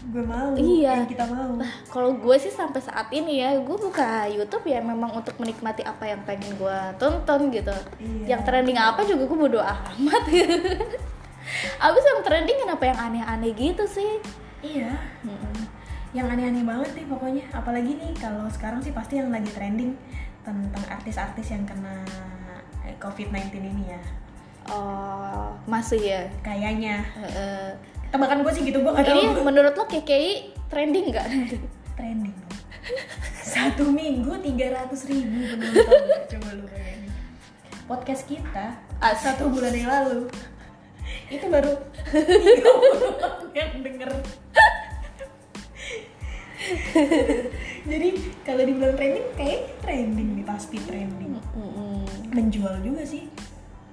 gue 0.06 0.20
mau 0.22 0.52
Iya. 0.54 0.96
yang 0.96 1.08
kita 1.08 1.28
mau 1.28 1.56
Nah, 1.56 1.68
kalau 1.86 2.16
gue 2.16 2.36
sih 2.38 2.48
sampai 2.50 2.80
saat 2.80 3.08
ini 3.10 3.40
ya, 3.40 3.52
gue 3.58 3.78
buka 3.78 4.28
YouTube 4.28 4.64
ya 4.66 4.80
memang 4.80 5.12
untuk 5.14 5.36
menikmati 5.38 5.80
apa 5.82 6.04
yang 6.06 6.24
pengen 6.24 6.56
gue 6.56 6.78
tonton 6.96 7.52
gitu. 7.52 7.76
Iya. 7.98 8.26
Yang 8.30 8.42
trending 8.44 8.76
apa 8.76 9.04
juga 9.04 9.24
gue 9.26 9.36
bodo 9.38 9.60
amat. 9.60 10.24
Abis 11.84 12.04
yang 12.06 12.22
trending 12.22 12.58
kenapa 12.58 12.84
yang 12.86 13.00
aneh-aneh 13.02 13.52
gitu 13.52 13.84
sih? 13.86 14.24
iya 14.62 14.96
Mm-mm. 15.22 15.68
Yang 16.14 16.30
aneh-aneh 16.30 16.62
banget 16.62 16.90
nih 16.94 17.06
pokoknya 17.06 17.44
apalagi 17.52 17.92
nih 17.94 18.14
kalau 18.16 18.46
sekarang 18.48 18.80
sih 18.80 18.90
pasti 18.90 19.18
yang 19.18 19.30
lagi 19.30 19.50
trending 19.50 19.98
tentang 20.42 20.84
artis-artis 20.88 21.50
yang 21.50 21.66
kena 21.66 22.06
eh, 22.84 22.94
COVID-19 22.98 23.50
ini 23.60 23.86
ya 23.90 24.02
Oh, 24.64 25.52
masih 25.66 26.00
ya. 26.00 26.24
kayaknya 26.40 27.04
Heeh. 27.14 27.76
tebakan 28.08 28.48
gue 28.48 28.54
sih 28.54 28.64
gitu 28.64 28.80
gue 28.80 28.88
gak 28.90 29.04
ini 29.06 29.42
menurut 29.42 29.74
lo 29.74 29.84
KKI 29.84 30.34
trending 30.70 31.12
nggak? 31.12 31.28
trending 31.94 32.32
satu 33.36 33.84
minggu 33.86 34.32
300 34.40 34.88
ribu 35.06 35.36
penonton 35.52 36.02
coba 36.30 36.50
lu 36.54 36.64
bayangin 36.66 37.12
podcast 37.86 38.24
kita 38.24 38.72
Asik. 38.98 39.36
satu 39.36 39.52
bulan 39.52 39.74
yang 39.74 39.90
lalu 39.90 40.32
itu 41.28 41.46
baru 41.46 41.74
30 42.08 42.64
orang 43.12 43.52
yang 43.52 43.72
denger 43.82 44.12
jadi 47.92 48.10
kalau 48.48 48.64
dibilang 48.64 48.96
trending 48.96 49.28
kayak 49.36 49.62
trending 49.84 50.30
nih 50.42 50.46
pasti 50.46 50.78
trending. 50.84 51.36
Mm-mm. 51.54 52.04
menjual 52.34 52.82
juga 52.82 53.06
sih. 53.06 53.30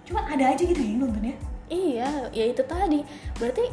Cuma 0.08 0.24
ada 0.24 0.54
aja 0.54 0.62
gitu 0.62 0.78
ya 0.80 0.90
yang 0.96 1.04
nonton 1.04 1.22
ya. 1.28 1.36
Iya, 1.70 2.10
ya 2.34 2.44
itu 2.50 2.62
tadi. 2.66 3.04
Berarti 3.36 3.64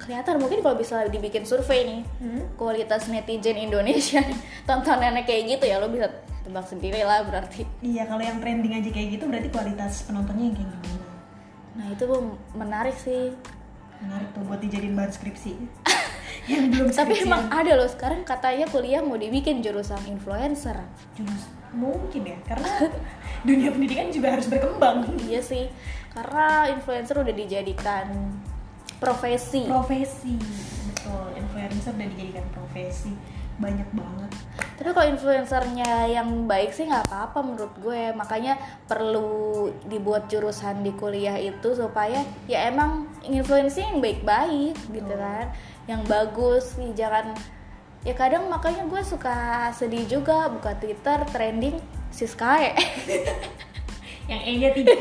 kelihatan 0.00 0.36
mungkin 0.36 0.60
kalau 0.60 0.76
bisa 0.76 1.04
dibikin 1.08 1.48
survei 1.48 1.82
nih. 1.88 2.00
Hmm? 2.20 2.42
kualitas 2.60 3.08
netizen 3.08 3.56
Indonesia 3.56 4.20
tontonannya 4.68 5.24
kayak 5.24 5.56
gitu 5.56 5.64
ya 5.64 5.80
lo 5.80 5.88
bisa 5.88 6.08
tebak 6.44 6.66
sendiri 6.68 7.00
lah 7.02 7.24
berarti. 7.24 7.64
Iya 7.80 8.04
kalau 8.04 8.20
yang 8.20 8.38
trending 8.38 8.76
aja 8.76 8.90
kayak 8.92 9.18
gitu 9.18 9.24
berarti 9.26 9.48
kualitas 9.48 10.04
penontonnya 10.04 10.52
yang 10.52 10.56
kayak 10.60 10.70
gimana? 10.84 11.12
Nah 11.74 11.86
itu 11.90 12.04
menarik 12.52 12.96
sih. 13.00 13.32
Menarik 14.04 14.28
tuh 14.36 14.42
buat 14.44 14.60
dijadiin 14.60 14.92
bahan 14.92 15.10
skripsi 15.10 15.52
yang 16.44 16.68
belum 16.68 16.92
tapi 16.92 17.24
emang 17.24 17.48
ada 17.48 17.72
loh 17.72 17.88
sekarang 17.88 18.20
katanya 18.20 18.68
kuliah 18.68 19.00
mau 19.00 19.16
dibikin 19.16 19.64
jurusan 19.64 20.00
influencer. 20.04 20.76
Jurus 21.16 21.44
mungkin 21.74 22.22
ya 22.22 22.38
karena 22.46 22.70
dunia 23.48 23.68
pendidikan 23.74 24.08
juga 24.12 24.38
harus 24.38 24.46
berkembang. 24.46 25.08
Iya 25.24 25.40
sih 25.42 25.66
karena 26.14 26.70
influencer 26.70 27.16
udah 27.18 27.34
dijadikan 27.34 28.06
profesi. 29.02 29.66
Profesi 29.66 30.38
betul. 30.92 31.26
Influencer 31.34 31.92
udah 31.96 32.08
dijadikan 32.14 32.46
profesi. 32.54 33.12
Banyak 33.54 33.86
banget. 33.94 34.30
Tapi 34.74 34.90
kalau 34.90 35.06
influencernya 35.14 36.10
yang 36.10 36.50
baik 36.50 36.74
sih 36.74 36.90
nggak 36.90 37.06
apa-apa 37.06 37.38
menurut 37.42 37.74
gue. 37.82 38.14
Makanya 38.14 38.58
perlu 38.86 39.70
dibuat 39.86 40.30
jurusan 40.30 40.82
di 40.82 40.94
kuliah 40.94 41.38
itu 41.38 41.74
supaya 41.74 42.22
ya 42.46 42.70
emang 42.70 43.10
influencing 43.26 43.98
yang 43.98 44.00
baik-baik 44.02 44.74
gitu 44.90 45.14
kan 45.14 45.50
yang 45.84 46.00
bagus 46.08 46.76
sih 46.76 46.92
jangan 46.96 47.36
ya 48.04 48.16
kadang 48.16 48.48
makanya 48.48 48.88
gue 48.88 49.02
suka 49.04 49.68
sedih 49.72 50.04
juga 50.08 50.48
buka 50.48 50.76
twitter 50.80 51.24
trending 51.32 51.76
Siskae 52.14 52.72
yang 54.30 54.40
E 54.40 54.52
nya 54.56 54.70
tiga. 54.72 54.94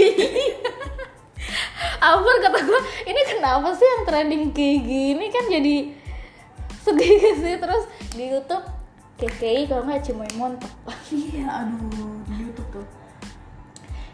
Ampun 2.03 2.37
kata 2.43 2.59
gue 2.59 2.79
ini 3.07 3.21
kenapa 3.23 3.71
sih 3.71 3.87
yang 3.87 4.03
trending 4.03 4.43
kayak 4.51 4.79
gini? 4.83 5.25
Kan 5.31 5.45
jadi 5.47 5.75
sedih 6.83 7.21
sih 7.43 7.55
terus 7.61 7.83
di 8.17 8.33
YouTube 8.33 8.65
KKI 9.21 9.71
kalau 9.71 9.87
nggak 9.87 10.03
Cimoy 10.03 10.27
Montok. 10.35 10.73
Iya 11.13 11.63
aduh 11.63 12.19
di 12.27 12.33
YouTube 12.43 12.69
tuh. 12.81 12.87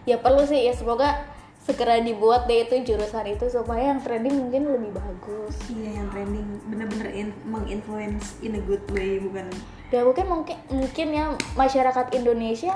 Ya 0.06 0.22
perlu 0.22 0.46
sih 0.46 0.70
ya 0.70 0.74
semoga 0.76 1.26
segera 1.60 2.00
dibuat 2.00 2.48
deh 2.48 2.66
itu 2.66 2.82
jurusan 2.82 3.30
itu 3.30 3.46
supaya 3.51 3.92
yang 3.94 4.00
trending 4.01 4.36
mungkin 4.36 4.63
lebih 4.68 4.96
bagus. 4.96 5.56
Iya 5.70 6.01
yang 6.01 6.08
trending 6.10 6.48
bener-bener 6.72 7.10
in- 7.12 7.39
menginfluence 7.46 8.39
in 8.39 8.56
a 8.58 8.62
good 8.63 8.82
way 8.96 9.20
bukan? 9.20 9.46
Ya 9.92 10.01
mungkin 10.01 10.25
mungkin 10.30 10.58
mungkin 10.72 11.08
ya 11.13 11.25
masyarakat 11.54 12.16
Indonesia 12.16 12.74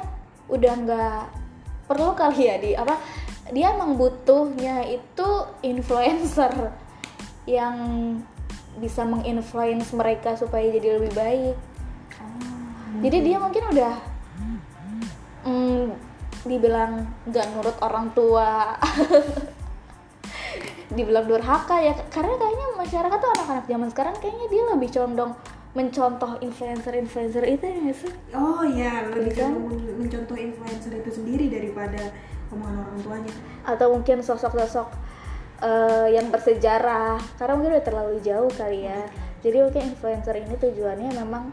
udah 0.52 0.74
nggak 0.84 1.24
perlu 1.88 2.14
kali 2.14 2.42
ya 2.48 2.56
di 2.60 2.72
apa 2.76 3.00
dia 3.52 3.76
emang 3.76 4.00
butuhnya 4.00 4.88
itu 4.88 5.30
influencer 5.64 6.72
yang 7.44 7.76
bisa 8.80 9.06
menginfluence 9.06 9.94
mereka 9.94 10.34
supaya 10.34 10.66
jadi 10.72 10.98
lebih 11.00 11.14
baik. 11.14 11.56
Jadi 13.04 13.18
dia 13.26 13.38
mungkin 13.42 13.64
udah 13.74 13.96
mm, 15.44 16.13
dibilang 16.44 17.08
nggak 17.28 17.46
nurut 17.56 17.78
orang 17.80 18.12
tua. 18.12 18.76
Dibilang 20.94 21.26
durhaka 21.26 21.82
ya 21.82 21.96
karena 22.14 22.38
kayaknya 22.38 22.68
masyarakat 22.78 23.18
tuh 23.18 23.32
anak-anak 23.40 23.66
zaman 23.66 23.90
sekarang 23.90 24.16
kayaknya 24.22 24.48
dia 24.52 24.64
lebih 24.70 24.90
condong 24.94 25.32
mencontoh 25.74 26.38
influencer-influencer 26.38 27.44
itu 27.50 27.66
ya 27.66 27.94
sih? 27.98 28.14
Oh 28.38 28.62
iya 28.62 29.10
lebih 29.10 29.34
Kan? 29.34 29.58
men- 29.58 30.06
mencontoh 30.06 30.38
influencer 30.38 30.94
itu 30.94 31.10
sendiri 31.10 31.50
daripada 31.50 32.14
omongan 32.54 32.86
orang 32.86 33.00
tuanya. 33.02 33.34
Atau 33.66 33.90
mungkin 33.90 34.22
sosok-sosok 34.22 34.94
eh, 35.66 36.14
yang 36.14 36.30
bersejarah 36.30 37.18
karena 37.42 37.54
mungkin 37.58 37.74
udah 37.74 37.86
terlalu 37.90 38.22
jauh 38.22 38.52
kali 38.54 38.86
ya. 38.86 39.02
Jadi 39.42 39.58
mungkin 39.66 39.98
influencer 39.98 40.36
ini 40.38 40.56
tujuannya 40.62 41.10
memang 41.26 41.50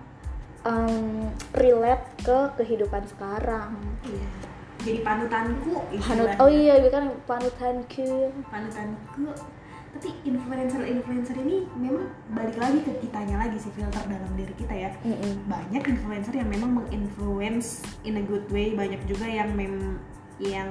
em, 0.68 1.32
relate 1.56 2.04
ke 2.20 2.38
kehidupan 2.60 3.08
sekarang. 3.08 3.72
Iya 4.04 4.49
jadi 4.80 4.98
panutanku 5.04 5.72
Panut, 5.76 5.92
istilahnya. 5.92 6.36
oh 6.40 6.48
iya 6.48 6.74
kan 6.88 7.04
panutanku 7.28 8.08
panutanku 8.48 9.28
tapi 9.90 10.08
influencer 10.22 10.86
influencer 10.86 11.36
ini 11.42 11.66
memang 11.74 12.06
balik 12.30 12.54
lagi 12.56 12.78
ke 12.86 12.92
kitanya 13.02 13.42
lagi 13.42 13.58
sih 13.58 13.74
filter 13.74 14.00
dalam 14.06 14.32
diri 14.38 14.54
kita 14.54 14.70
ya 14.70 14.90
Mm-mm. 15.02 15.50
banyak 15.50 15.82
influencer 15.82 16.32
yang 16.32 16.46
memang 16.46 16.78
menginfluence 16.78 17.82
in 18.06 18.14
a 18.16 18.24
good 18.24 18.46
way 18.54 18.70
banyak 18.72 19.02
juga 19.04 19.26
yang 19.26 19.50
mem 19.52 19.98
yang 20.38 20.70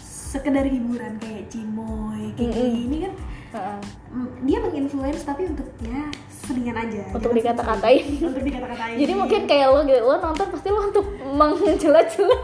sekedar 0.00 0.64
hiburan 0.64 1.18
kayak 1.18 1.50
cimoy 1.50 2.30
kayak 2.38 2.54
Mm-mm. 2.54 2.72
gini 2.78 2.96
kan 3.10 3.14
Heeh. 3.46 3.80
mm, 4.14 4.28
dia 4.46 4.58
menginfluence 4.62 5.22
tapi 5.26 5.50
untuk 5.50 5.66
ya 5.82 6.06
selingan 6.46 6.76
aja 6.78 7.02
Untuk 7.10 7.34
dikata-katain. 7.34 8.04
untuk 8.22 8.42
dikata-katain. 8.46 8.96
Jadi 9.02 9.12
mungkin 9.18 9.40
kayak 9.50 9.66
lo 9.74 9.80
gitu 9.82 10.00
lo 10.06 10.14
nonton 10.22 10.46
pasti 10.54 10.68
lo 10.70 10.80
untuk 10.86 11.06
mencela-cela 11.26 12.38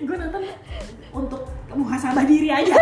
gue 0.00 0.16
nonton 0.16 0.42
untuk 1.12 1.42
muhasabah 1.70 2.24
diri 2.24 2.48
aja 2.50 2.74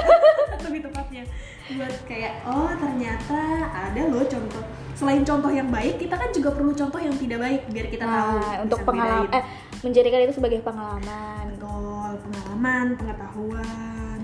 lebih 0.64 0.80
tepatnya. 0.87 1.23
Buat 1.68 1.95
kayak 2.09 2.49
oh 2.49 2.73
ternyata 2.78 3.40
ada 3.68 4.00
loh 4.09 4.25
contoh. 4.25 4.64
Selain 4.97 5.23
contoh 5.23 5.50
yang 5.52 5.68
baik 5.71 6.00
kita 6.00 6.14
kan 6.18 6.30
juga 6.35 6.50
perlu 6.54 6.73
contoh 6.75 6.99
yang 6.99 7.14
tidak 7.14 7.38
baik 7.38 7.61
biar 7.71 7.87
kita 7.87 8.04
tahu 8.07 8.35
nah, 8.40 8.57
untuk 8.64 8.78
bisa 8.83 8.88
pengalaman 8.88 9.30
eh 9.35 9.45
menjadikan 9.85 10.21
itu 10.26 10.35
sebagai 10.38 10.61
pengalaman. 10.64 11.45
Betul 11.54 12.11
pengalaman 12.25 12.87
pengetahuan. 12.97 14.18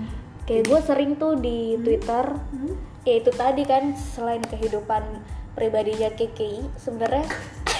Kayak 0.45 0.63
gue 0.69 0.79
sering 0.85 1.11
tuh 1.17 1.33
di 1.37 1.77
Twitter 1.81 2.25
Hmm? 2.53 2.94
Ya 3.05 3.21
itu 3.21 3.31
tadi 3.31 3.63
kan 3.63 3.93
selain 3.93 4.41
kehidupan 4.41 5.05
pribadinya 5.53 6.11
KKI 6.11 6.73
sebenarnya 6.75 7.23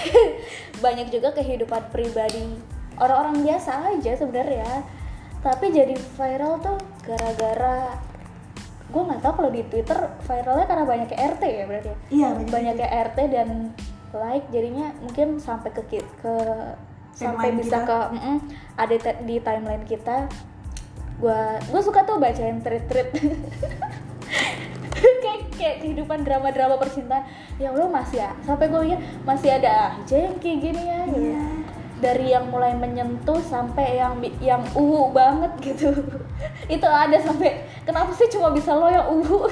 banyak 0.85 1.11
juga 1.11 1.33
kehidupan 1.35 1.91
pribadi 1.91 2.55
orang-orang 3.01 3.43
biasa 3.43 3.91
aja 3.95 4.15
sebenarnya. 4.15 4.85
Tapi 5.43 5.69
jadi 5.69 5.93
viral 5.93 6.57
tuh 6.63 6.77
gara-gara 7.05 7.99
gue 8.85 9.01
nggak 9.01 9.21
tahu 9.21 9.33
kalau 9.43 9.51
di 9.51 9.65
Twitter 9.67 9.97
viralnya 10.23 10.65
karena 10.69 10.85
banyak 10.85 11.09
RT 11.11 11.43
ya 11.43 11.63
berarti 11.67 11.89
ya? 11.89 11.97
Iya 12.13 12.27
banyak 12.47 12.75
RT 12.79 13.17
dan 13.33 13.49
like 14.15 14.47
jadinya 14.53 14.95
mungkin 15.03 15.41
sampai 15.41 15.69
ke 15.75 15.83
ke 15.99 16.35
sampai 17.15 17.51
Timeline 17.51 17.59
bisa 17.59 17.77
kita. 17.83 17.87
ke 17.87 17.97
mm-mm, 18.15 18.37
ada 18.75 18.95
te- 18.95 19.21
di 19.27 19.35
timeline 19.43 19.85
kita. 19.87 20.17
Gua 21.19 21.59
gue 21.59 21.81
suka 21.83 22.03
tuh 22.03 22.19
bacain 22.19 22.59
tweet-tweet 22.63 23.09
kayak 25.55 25.81
kehidupan 25.81 26.21
drama-drama 26.21 26.75
percintaan 26.77 27.23
ya 27.57 27.71
lo 27.71 27.87
masih 27.87 28.21
ya 28.21 28.31
sampai 28.43 28.67
gue 28.67 28.95
ya 28.95 28.97
masih 29.23 29.49
ada 29.55 29.95
aja 29.95 30.15
yang 30.15 30.35
kayak 30.39 30.57
gini 30.61 30.83
ya 30.83 30.99
gitu. 31.09 31.31
Iya. 31.31 31.45
dari 31.95 32.27
yang 32.35 32.51
mulai 32.51 32.75
menyentuh 32.75 33.39
sampai 33.39 33.97
yang 33.97 34.19
yang 34.43 34.61
uwu 34.75 35.15
banget 35.15 35.51
gitu. 35.63 35.95
Itu 36.75 36.83
ada 36.85 37.15
sampai 37.23 37.63
kenapa 37.87 38.11
sih 38.11 38.27
cuma 38.27 38.51
bisa 38.51 38.75
lo 38.75 38.91
yang 38.91 39.07
uwu? 39.07 39.47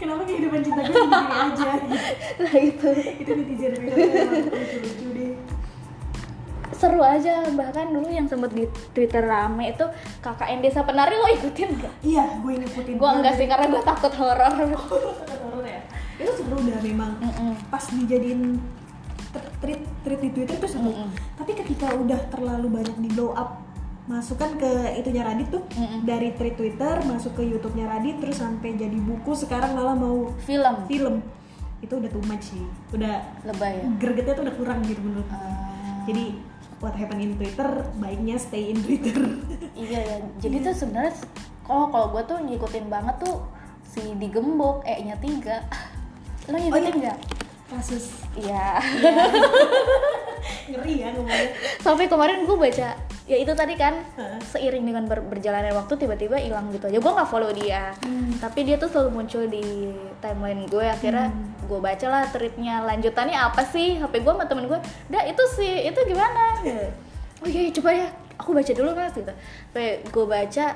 Kenapa 0.00 0.24
kehidupan 0.24 0.64
cinta 0.64 0.80
gue 0.80 0.96
gini 0.96 1.28
aja 1.28 1.70
nah 2.40 2.54
itu 2.56 2.88
itu 3.20 3.30
netizen 3.36 3.72
lucu-lucu 3.84 5.06
deh 5.12 5.32
seru 6.80 7.04
aja 7.04 7.44
bahkan 7.52 7.92
dulu 7.92 8.08
yang 8.08 8.24
sempet 8.24 8.56
di 8.56 8.64
Twitter 8.96 9.20
rame 9.20 9.76
itu 9.76 9.84
KKN 10.24 10.64
Desa 10.64 10.80
Penari 10.80 11.12
lo 11.12 11.28
ikutin 11.28 11.76
gak? 11.76 11.92
iya 12.00 12.24
gue 12.40 12.52
ngikutin 12.56 12.96
Gue 12.96 13.10
enggak 13.20 13.36
sih 13.36 13.44
karena 13.44 13.68
gue 13.68 13.82
takut 13.84 14.12
horor. 14.16 14.48
Horor 15.44 15.64
ya 15.68 15.80
itu 16.16 16.32
seru 16.40 16.56
udah 16.56 16.80
memang 16.80 17.12
Mm-mm. 17.20 17.52
pas 17.68 17.84
dijadiin 17.84 18.56
tweet 19.60 19.80
tweet 20.04 20.20
di 20.20 20.30
Twitter 20.32 20.56
tuh 20.56 20.68
seru 20.68 20.88
Mm-mm. 20.88 21.08
tapi 21.36 21.52
ketika 21.52 21.92
udah 21.92 22.20
terlalu 22.32 22.80
banyak 22.80 22.96
di 22.96 23.08
blow 23.12 23.36
up 23.36 23.60
masukkan 24.04 24.56
ke 24.56 24.70
itunya 24.96 25.22
Radit 25.22 25.48
tuh 25.52 25.62
Mm-mm. 25.76 26.02
dari 26.04 26.32
tweet 26.32 26.56
Twitter 26.56 26.96
masuk 27.04 27.36
ke 27.36 27.44
YouTube-nya 27.44 27.88
Radit 27.88 28.20
terus 28.20 28.40
sampai 28.40 28.72
jadi 28.72 28.96
buku 28.96 29.36
sekarang 29.36 29.76
malah 29.76 29.96
mau 29.96 30.32
Film 30.44 30.74
film 30.88 31.20
itu 31.80 31.92
udah 31.96 32.10
too 32.12 32.24
much 32.28 32.52
sih 32.52 32.64
udah 32.92 33.20
lebay 33.48 33.80
ya. 33.80 33.88
gregetnya 33.96 34.34
tuh 34.36 34.44
udah 34.44 34.56
kurang 34.60 34.84
gitu 34.84 35.00
menurut. 35.00 35.24
Ah, 35.32 36.04
jadi 36.04 36.36
what 36.80 36.96
happen 36.96 37.20
in 37.20 37.36
Twitter 37.36 37.84
baiknya 38.00 38.40
stay 38.40 38.72
in 38.72 38.80
Twitter 38.80 39.16
iya 39.76 40.00
ya. 40.00 40.16
Jadi 40.42 40.56
tuh 40.64 40.74
sebenarnya 40.74 41.14
kalau 41.64 41.92
kalau 41.92 42.06
gue 42.16 42.22
tuh 42.26 42.38
ngikutin 42.40 42.86
banget 42.90 43.16
tuh 43.22 43.44
si 43.86 44.02
digembok 44.18 44.82
E-nya 44.82 45.14
tiga. 45.22 45.62
Lo 46.50 46.56
ngikutin 46.58 46.94
iya. 46.98 47.00
nggak? 47.00 47.18
kasus 47.70 48.26
Iya. 48.34 48.82
ngeri 50.70 50.94
ya 51.02 51.08
ngomongnya 51.14 51.50
Sampai 51.78 52.10
kemarin 52.10 52.42
gue 52.42 52.56
baca 52.58 53.09
ya 53.30 53.38
itu 53.38 53.52
tadi 53.52 53.74
kan 53.74 54.02
seiring 54.42 54.82
dengan 54.82 55.06
ber- 55.06 55.22
berjalannya 55.22 55.70
waktu 55.72 55.94
tiba-tiba 55.96 56.34
hilang 56.36 56.66
gitu 56.68 56.84
aja. 56.84 56.98
Gue 56.98 57.12
nggak 57.12 57.28
follow 57.28 57.50
dia. 57.52 57.94
Hmm. 58.00 58.34
tapi 58.36 58.64
dia 58.64 58.74
tuh 58.74 58.88
selalu 58.88 59.10
muncul 59.14 59.44
di 59.44 59.92
timeline 60.18 60.64
gue 60.64 60.82
akhirnya 60.82 61.28
Hmm. 61.28 61.52
gue 61.62 61.78
baca 61.78 62.06
lah 62.06 62.24
tweetnya 62.26 62.82
lanjutannya 62.82 63.36
apa 63.36 63.62
sih 63.62 63.96
HP 63.96 64.18
gue 64.18 64.32
sama 64.32 64.44
temen 64.44 64.64
gue 64.64 64.80
dah 65.06 65.22
itu 65.22 65.44
sih 65.50 65.84
itu 65.84 66.00
gimana 66.02 66.56
oh 67.36 67.46
iya 67.46 67.60
iya, 67.62 67.70
coba 67.70 67.90
ya 67.92 68.08
aku 68.34 68.50
baca 68.50 68.72
dulu 68.72 68.90
mas 68.92 69.12
gitu 69.12 69.28
sampai 69.28 69.86
gue 70.02 70.24
baca 70.26 70.66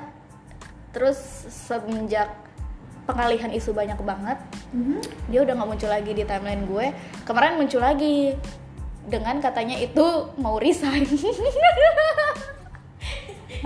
terus 0.91 1.17
semenjak 1.47 2.29
pengalihan 3.03 3.49
isu 3.49 3.69
banyak 3.71 3.97
banget 3.99 4.37
Mhm. 4.71 5.01
dia 5.27 5.39
udah 5.41 5.53
nggak 5.53 5.69
muncul 5.69 5.89
lagi 5.89 6.11
di 6.11 6.23
timeline 6.23 6.63
gue 6.63 6.85
kemarin 7.23 7.57
muncul 7.57 7.79
lagi 7.79 8.37
dengan 9.05 9.37
katanya 9.39 9.77
itu 9.77 10.05
mau 10.37 10.57
resign 10.57 11.05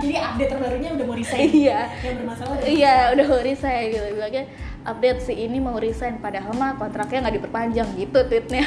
jadi 0.00 0.16
update 0.16 0.50
terbarunya 0.50 0.90
udah 0.96 1.04
mau 1.06 1.16
resign 1.16 1.48
Iya. 1.52 1.80
yang 2.00 2.16
bermasalah 2.24 2.52
udah 2.56 2.66
Iya, 2.68 2.96
udah 3.12 3.24
mau 3.28 3.40
resign 3.44 3.84
gitu. 3.92 4.06
Bilangnya 4.16 4.44
update 4.88 5.20
si 5.20 5.32
ini 5.36 5.58
mau 5.60 5.76
resign 5.76 6.18
padahal 6.24 6.56
mah 6.56 6.80
kontraknya 6.80 7.28
nggak 7.28 7.36
diperpanjang 7.36 7.88
gitu 8.00 8.18
tweetnya. 8.24 8.64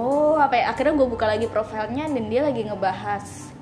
Oh, 0.00 0.40
apa 0.44 0.56
ya? 0.56 0.72
Akhirnya 0.72 0.96
gue 0.96 1.08
buka 1.08 1.28
lagi 1.28 1.46
profilnya 1.52 2.08
dan 2.08 2.24
dia 2.32 2.42
lagi 2.48 2.64
ngebahas 2.64 3.52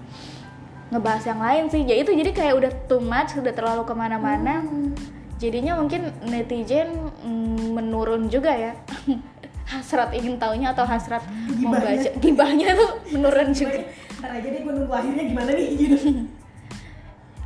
ngebahas 0.90 1.24
yang 1.26 1.40
lain 1.42 1.64
sih. 1.70 1.82
Jadi 1.82 1.98
itu 2.06 2.12
jadi 2.14 2.30
kayak 2.30 2.54
udah 2.54 2.72
too 2.86 3.02
much, 3.02 3.34
udah 3.34 3.54
terlalu 3.54 3.82
ke 3.86 3.94
mana-mana. 3.94 4.62
Hmm. 4.62 4.94
Jadinya 5.40 5.74
mungkin 5.74 6.12
netizen 6.28 7.10
mm, 7.24 7.74
menurun 7.74 8.30
juga 8.30 8.54
ya. 8.54 8.72
hasrat 9.70 10.10
ingin 10.12 10.34
taunya 10.36 10.70
atau 10.70 10.82
hasrat 10.82 11.22
mau 11.56 11.70
Gibahnya. 11.72 12.02
baca 12.02 12.10
gibahnya 12.18 12.68
tuh 12.74 12.90
menurun 13.10 13.48
juga. 13.50 13.78
ntar 14.18 14.30
aja 14.34 14.44
deh 14.44 14.60
gue 14.60 14.72
nunggu 14.74 14.90
akhirnya 14.90 15.24
gimana 15.24 15.50
nih 15.54 15.68
gitu 15.76 15.96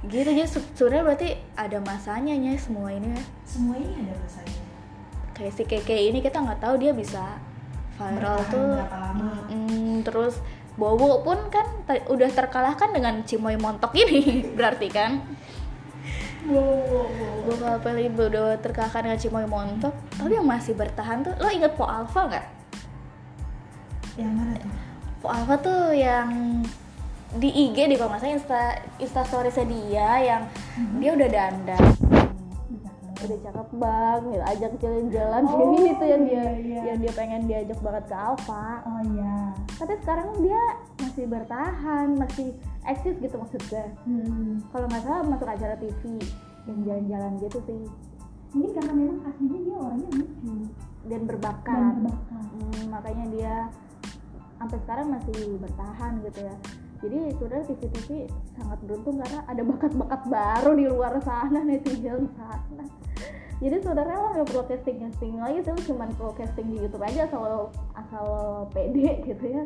Gitu 0.04 0.30
se- 0.44 0.68
sebenarnya 0.74 1.02
berarti 1.02 1.28
ada 1.54 1.78
masanya 1.80 2.34
ya 2.34 2.52
semua 2.56 2.92
ini 2.92 3.08
ya. 3.08 3.22
semua 3.44 3.76
ini 3.76 3.92
ada 4.00 4.14
masanya 4.18 4.60
kayak 5.32 5.52
si 5.52 5.64
Keke 5.64 5.96
ini 5.96 6.20
kita 6.20 6.38
nggak 6.38 6.60
tahu 6.60 6.76
dia 6.76 6.92
bisa 6.92 7.40
viral 7.94 8.36
Bertahan 8.36 8.52
tuh 8.52 8.68
lama. 8.84 9.32
Mm, 9.48 10.02
terus 10.02 10.34
Bowo 10.74 11.22
pun 11.22 11.38
kan 11.48 11.64
udah 12.10 12.26
terkalahkan 12.28 12.90
dengan 12.90 13.22
Cimoy 13.22 13.54
Montok 13.54 13.94
ini 13.94 14.42
berarti 14.58 14.90
kan 14.90 15.22
wow 16.48 16.76
wow 16.92 17.06
wow 17.08 17.34
Apel 17.74 18.06
ibu 18.06 18.30
udah 18.30 18.56
terkalahkan 18.62 19.04
dengan 19.04 19.18
Cimoy 19.18 19.46
Montok. 19.50 19.94
Tapi 20.16 20.32
yang 20.38 20.46
masih 20.46 20.72
bertahan 20.78 21.26
tuh 21.26 21.34
lo 21.36 21.50
inget 21.50 21.74
Po 21.74 21.84
Alpha 21.84 22.30
nggak? 22.30 22.46
Yang 24.16 24.32
mana 24.32 24.52
tuh? 24.56 24.72
Po 25.20 25.26
Alpha 25.28 25.54
tuh 25.58 25.92
yang 25.92 26.28
di 27.34 27.50
IG 27.50 27.90
di 27.90 27.98
kalau 27.98 28.14
nggak 28.14 28.22
salah 28.22 28.34
Insta 28.38 28.62
Insta 29.02 29.22
Storiesnya 29.26 29.66
dia 29.66 30.10
yang 30.22 30.42
dia 31.02 31.10
udah 31.12 31.28
dandan. 31.28 31.84
Udah 33.24 33.38
cakep 33.40 33.68
bang 33.80 34.20
gitu, 34.28 34.44
ajak 34.44 34.72
jalan-jalan. 34.84 35.42
Oh, 35.48 35.52
kayak 35.56 35.68
gitu 35.80 36.04
yang 36.04 36.22
dia 36.28 36.36
iya, 36.36 36.50
iya. 36.60 36.80
yang 36.92 36.98
dia 37.00 37.12
pengen 37.16 37.40
diajak 37.48 37.78
banget 37.80 38.04
ke 38.12 38.16
Alfa 38.16 38.84
oh 38.84 39.00
iya. 39.16 39.36
Tapi 39.80 39.92
sekarang 40.04 40.28
dia 40.44 40.62
masih 41.00 41.24
bertahan 41.26 42.06
masih 42.20 42.48
eksis 42.84 43.16
gitu 43.20 43.36
maksud 43.40 43.60
gue 43.72 43.84
hmm. 44.04 44.68
kalau 44.68 44.86
nggak 44.88 45.02
salah 45.02 45.24
masuk 45.24 45.48
acara 45.48 45.74
TV 45.80 46.20
yang 46.68 46.78
jalan-jalan 46.84 47.32
gitu 47.44 47.58
sih. 47.68 47.80
Mungkin 48.54 48.72
karena 48.78 48.92
memang 48.94 49.18
aslinya 49.26 49.60
dia 49.60 49.76
orangnya 49.76 50.10
lucu. 50.14 50.54
Dan 51.04 51.20
berbakat. 51.28 51.74
Dan 51.74 51.96
berbakat. 52.06 52.44
Hmm, 52.54 52.82
makanya 52.88 53.24
dia 53.34 53.54
sampai 54.56 54.78
sekarang 54.86 55.06
masih 55.12 55.38
bertahan 55.60 56.12
gitu 56.24 56.40
ya. 56.46 56.56
Jadi 57.04 57.18
saudara 57.36 57.62
TV-TV 57.68 58.08
sangat 58.56 58.78
beruntung 58.80 59.20
karena 59.20 59.44
ada 59.44 59.60
bakat-bakat 59.60 60.22
baru 60.24 60.72
di 60.72 60.84
luar 60.88 61.20
sana 61.20 61.60
netizen 61.60 62.32
sana. 62.32 62.84
Jadi 63.60 63.76
saudara 63.84 64.12
lo 64.16 64.28
nggak 64.32 64.48
perlu 64.48 64.64
casting 64.66 64.98
casting 65.04 65.36
lagi 65.36 65.60
sih 65.62 65.72
lo 65.72 65.80
cuman 65.84 66.08
perlu 66.16 66.32
casting 66.32 66.66
di 66.72 66.76
YouTube 66.80 67.04
aja 67.04 67.28
asal 67.28 67.68
asal 67.92 68.26
pede 68.72 69.20
gitu 69.28 69.44
ya 69.46 69.62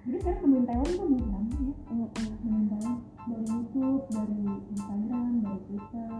jadi 0.00 0.16
sekarang 0.24 0.40
nemuin 0.48 0.64
Taiwan 0.64 0.88
tuh 0.88 1.06
belum 1.12 1.28
lama 1.28 1.52
ya. 1.60 1.74
Mm-mm. 1.92 2.28
nemuin 2.40 2.66
Taiwan 2.72 2.96
dari 3.28 3.44
YouTube 3.52 4.04
dari 4.08 4.42
Instagram 4.72 5.28
dari 5.44 5.60
Twitter. 5.68 6.10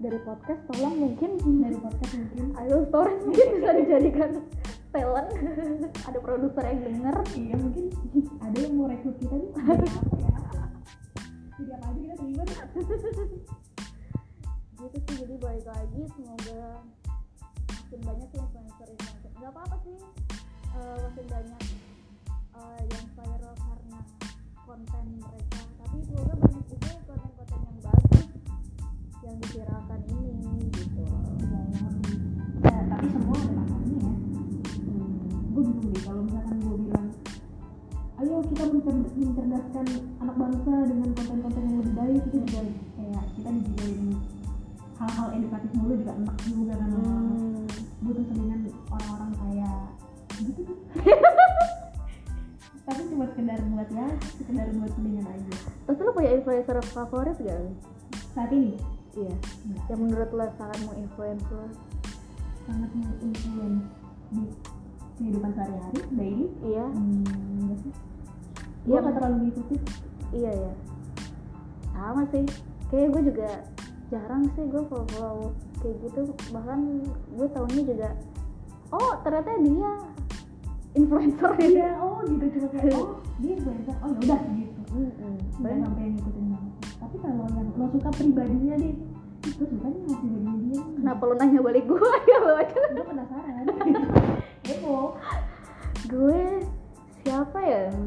Dari 0.00 0.18
podcast 0.24 0.62
tolong 0.72 0.96
mungkin. 0.96 1.30
Dari 1.36 1.76
podcast 1.76 2.12
mungkin. 2.16 2.44
Ayo 2.56 2.74
stories 2.88 3.20
mungkin 3.28 3.46
bisa 3.60 3.70
dijadikan 3.76 4.30
talent. 4.88 5.28
Ada 6.08 6.18
produser 6.24 6.64
yang 6.64 6.80
denger. 6.80 7.16
Iya 7.36 7.54
mungkin 7.60 7.84
ada 8.40 8.56
yang 8.56 8.72
mau 8.72 8.88
rekrut 8.88 9.16
kita 9.20 9.36
nih. 9.36 9.50
Jadi 9.52 9.68
apa 9.68 9.84
ya? 10.16 10.66
Jadi 11.56 11.70
apa 11.76 11.86
aja 11.92 11.98
kita 12.00 12.14
terima 12.16 12.44
gitu 14.86 14.98
sih 15.08 15.14
jadi 15.24 15.34
balik 15.40 15.66
lagi 15.66 16.02
semoga 16.14 16.84
makin 17.66 18.00
banyak 18.06 18.28
sih 18.28 18.38
influencer 18.38 18.88
influencer 18.92 19.30
nggak 19.34 19.50
apa 19.50 19.60
apa 19.66 19.76
sih. 19.82 19.96
Eh, 20.76 20.96
makin 21.00 21.24
banyak 21.26 21.60
eh, 22.56 22.80
yang 22.88 23.06
viral 23.12 23.54
karena 23.56 24.00
konten 24.64 25.04
mereka 25.20 25.60
tapi 25.76 25.96
semoga 26.02 26.34
banyak 26.40 26.64
juga 26.66 26.90
konten-konten 27.06 27.60
yang 27.62 27.78
bagus 27.84 28.26
yang 29.22 29.36
diviralkan 29.40 30.00
ini 30.10 30.54
gitu 30.72 31.04
Ya, 32.66 32.82
tapi 32.90 33.06
semua 33.12 33.36
ada 33.36 33.52
masanya 33.52 33.94
ya. 34.00 34.12
Gue 35.54 35.62
bingung 35.62 35.92
deh 35.92 36.02
kalau 36.02 36.22
misalkan 36.26 36.56
gue 36.58 36.76
bilang, 36.82 37.08
ayo 38.18 38.34
kita 38.42 38.64
mencer- 38.66 39.12
mencerdaskan 39.14 39.86
influencer 56.56 56.92
favorit 56.92 57.36
gak 57.36 57.60
saat 58.32 58.50
ini? 58.52 58.76
Iya. 59.16 59.32
Nggak. 59.32 59.84
yang 59.88 60.00
menurut 60.00 60.30
lo 60.32 60.44
sangat 60.60 60.78
mau 60.84 60.94
influence 60.96 61.44
lo? 61.52 61.66
Sangat 62.68 62.90
menginfluence 62.92 63.88
di 64.32 64.42
kehidupan 65.16 65.50
sehari-hari 65.56 66.00
daily? 66.12 66.46
Iya. 66.64 66.86
Hmm, 66.92 67.24
enggak 67.60 67.78
sih. 67.80 67.92
Gue 68.86 68.96
Iya. 68.96 69.04
gak 69.04 69.14
terlalu 69.16 69.36
ngikutin. 69.48 69.80
Iya 70.36 70.52
ya 70.52 70.72
sama 71.96 72.22
sih. 72.28 72.44
Kayak 72.92 73.08
gue 73.16 73.22
juga 73.32 73.50
jarang 74.12 74.42
sih 74.54 74.64
gue 74.68 74.82
follow 74.86 75.08
follow 75.16 75.38
kayak 75.80 75.96
gitu. 76.04 76.20
Bahkan 76.52 76.78
gue 77.34 77.48
tahunya 77.50 77.82
juga 77.88 78.08
oh 78.92 79.12
ternyata 79.24 79.50
dia 79.64 79.92
influencer. 80.92 81.50
Iya 81.56 81.90
oh 82.04 82.20
gitu 82.28 82.44
cuma 82.56 82.68
kayak 82.76 82.94
oh 83.00 83.08
dia 83.40 83.52
influencer. 83.56 83.96
Oh 84.04 84.08
ya 84.12 84.18
udah 84.28 84.40
gitu 84.60 84.75
Mm-mm. 84.92 85.34
nggak 85.58 85.62
Paling 85.62 85.82
sampai 85.82 86.04
ngikutin 86.14 86.44
banget. 86.52 86.72
Tapi 86.96 87.16
kalau 87.22 87.44
yang 87.54 87.68
lo 87.74 87.86
suka 87.90 88.10
pribadinya 88.14 88.74
deh 88.78 88.94
lo 89.46 89.64
suka 89.66 89.86
nih 89.90 90.00
sama 90.06 90.16
pribadinya 90.20 90.54
dia. 90.62 90.82
Kenapa 90.96 91.22
lu 91.26 91.34
nanya 91.38 91.60
balik 91.62 91.84
gue 91.86 92.10
ya 92.32 92.38
lo 92.42 92.52
aja 92.58 92.80
gue 92.90 93.04
penasaran 93.06 93.64
kepo 94.66 94.98
gue 96.06 96.40
siapa 97.26 97.58
ya? 97.62 97.80
Yang 97.90 98.00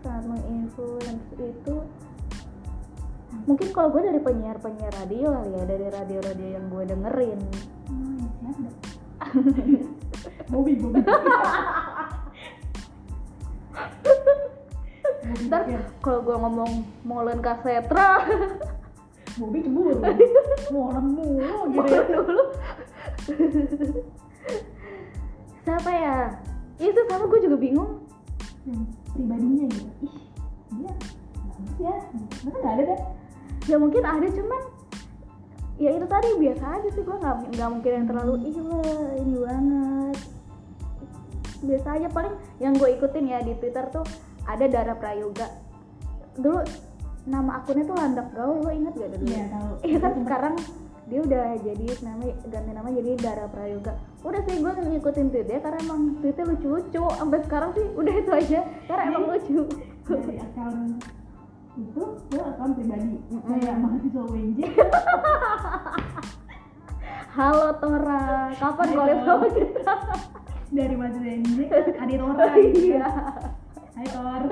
sangat 0.00 0.24
menginfluence 0.28 1.28
itu 1.36 1.76
mungkin 3.46 3.68
kalau 3.70 3.88
gue 3.94 4.02
dari 4.02 4.20
penyiar 4.20 4.58
penyiar 4.58 4.90
radio 4.96 5.30
kali 5.30 5.50
ya 5.54 5.62
dari 5.68 5.86
radio 5.92 6.18
radio 6.24 6.48
yang 6.56 6.64
gue 6.72 6.82
dengerin. 6.88 7.40
Oh 7.92 8.10
ya 8.40 8.70
Bobby 10.50 10.74
Bobby 10.74 11.02
ntar 15.20 15.68
Pikir. 15.68 15.82
kalau 16.00 16.20
gue 16.24 16.36
ngomong 16.36 16.70
molen 17.04 17.38
kasetra 17.44 18.24
Bobby 19.38 19.62
cemburu. 19.62 19.94
Molen 20.74 21.06
mulu 21.14 21.56
gitu 21.72 21.86
ya. 21.86 22.02
Dulu 22.08 22.44
siapa 25.62 25.90
ya? 25.92 26.16
Itu 26.80 27.00
sama 27.06 27.24
gue 27.30 27.40
juga 27.44 27.56
bingung. 27.60 27.90
Yang 28.66 28.82
pribadinya 29.14 29.64
gitu 29.70 29.90
ih 30.04 30.16
dia 30.70 30.92
bagus 31.42 31.76
ya 31.82 31.94
masa 32.46 32.56
nggak 32.62 32.74
ada 32.78 32.82
deh. 32.94 33.00
Ya 33.68 33.76
mungkin 33.76 34.02
ada 34.06 34.26
cuman 34.28 34.62
ya 35.80 35.90
itu 35.96 36.06
tadi 36.06 36.28
biasa 36.36 36.64
aja 36.80 36.88
sih 36.92 37.02
gue 37.02 37.16
nggak 37.16 37.36
nggak 37.56 37.68
mungkin 37.70 37.92
yang 37.92 38.06
terlalu 38.08 38.34
ih 38.48 38.56
ini 39.20 39.34
banget. 39.40 40.18
Biasa 41.60 41.88
aja 42.00 42.08
paling 42.08 42.34
yang 42.60 42.72
gue 42.76 42.88
ikutin 42.96 43.24
ya 43.28 43.38
di 43.44 43.52
twitter 43.56 43.84
tuh 43.92 44.06
ada 44.46 44.64
Dara 44.68 44.94
Prayoga. 44.96 45.48
Dulu 46.38 46.60
nama 47.28 47.60
akunnya 47.60 47.84
tuh 47.84 47.96
landak 47.96 48.28
gaul 48.32 48.64
lo 48.64 48.70
inget 48.72 48.94
gak 48.96 49.10
dulu? 49.12 49.24
Iya 49.28 49.42
tahu. 49.52 49.72
Iya 49.84 49.98
kan? 50.00 50.12
Sekarang 50.24 50.54
dia 51.10 51.20
udah 51.26 51.46
jadi 51.58 51.86
nama 52.06 52.22
ganti 52.46 52.70
nama 52.70 52.88
jadi 52.94 53.10
Dara 53.18 53.46
Prayoga. 53.50 53.92
Udah 54.22 54.40
sih 54.46 54.62
gue 54.62 54.72
ngikutin 54.72 55.26
tweetnya 55.34 55.58
karena 55.60 55.78
emang 55.84 56.00
tweetnya 56.22 56.44
lucu-lucu. 56.48 57.02
Sampai 57.18 57.38
sekarang 57.44 57.70
sih 57.74 57.84
udah 57.98 58.14
itu 58.14 58.30
aja. 58.30 58.60
Karena 58.86 59.02
emang 59.10 59.24
lucu. 59.28 59.62
dari 60.10 60.42
akun 60.42 60.98
itu 61.78 62.02
ke 62.34 62.38
akun 62.42 62.70
pribadi. 62.74 63.14
Mm-mm. 63.30 63.46
kayak 63.46 63.76
mahasiswa 63.78 64.22
UNJ 64.26 64.58
halo 67.38 67.68
Tora. 67.78 68.50
Kapan 68.58 68.86
Tora. 68.90 69.14
sama 69.22 69.48
kita? 69.54 69.94
Dari 70.74 70.94
mahasiswa 70.98 71.30
UNJ 71.30 71.58
Adi 71.94 72.14
Tora 72.18 72.44
gitu 72.58 72.78
iya 72.90 73.06
Hai 74.00 74.08
Tor 74.16 74.42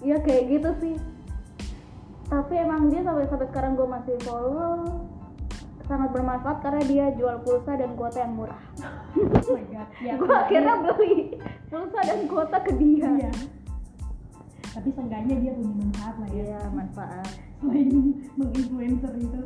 iya 0.00 0.16
kayak 0.24 0.44
gitu 0.48 0.70
sih. 0.80 0.96
Tapi 2.32 2.56
emang 2.56 2.88
dia 2.88 3.04
sampai 3.04 3.28
sampai 3.28 3.52
sekarang 3.52 3.76
gue 3.76 3.84
masih 3.84 4.16
follow. 4.24 5.04
Sangat 5.84 6.08
bermanfaat 6.08 6.64
karena 6.64 6.82
dia 6.88 7.06
jual 7.20 7.36
pulsa 7.44 7.76
dan 7.76 7.92
kuota 8.00 8.24
yang 8.24 8.32
murah. 8.32 8.64
Oh 8.80 9.28
my 9.52 9.64
god. 9.76 9.88
Ya 10.08 10.16
gue 10.16 10.32
akhirnya 10.32 10.74
beli 10.80 11.36
pulsa 11.68 12.00
dan 12.00 12.24
kuota 12.24 12.64
ke 12.64 12.72
dia. 12.80 13.12
Iya. 13.12 13.32
Tapi 14.72 14.88
seenggaknya 14.88 15.36
dia 15.36 15.52
punya 15.52 15.74
manfaat 15.84 16.16
lah 16.16 16.30
ya. 16.32 16.44
Iya 16.48 16.60
manfaat. 16.72 17.28
Selain 17.60 17.88
menginfluencer 18.40 19.12
itu. 19.20 19.42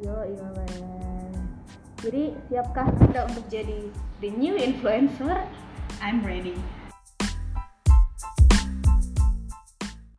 Yo 0.00 0.16
iya 0.32 0.48
jadi 2.04 2.36
siapkah 2.52 2.84
anda 3.00 3.24
untuk 3.24 3.48
jadi 3.48 3.88
the 4.20 4.28
new 4.36 4.52
influencer 4.60 5.40
I'm 6.04 6.22
ready 6.22 6.54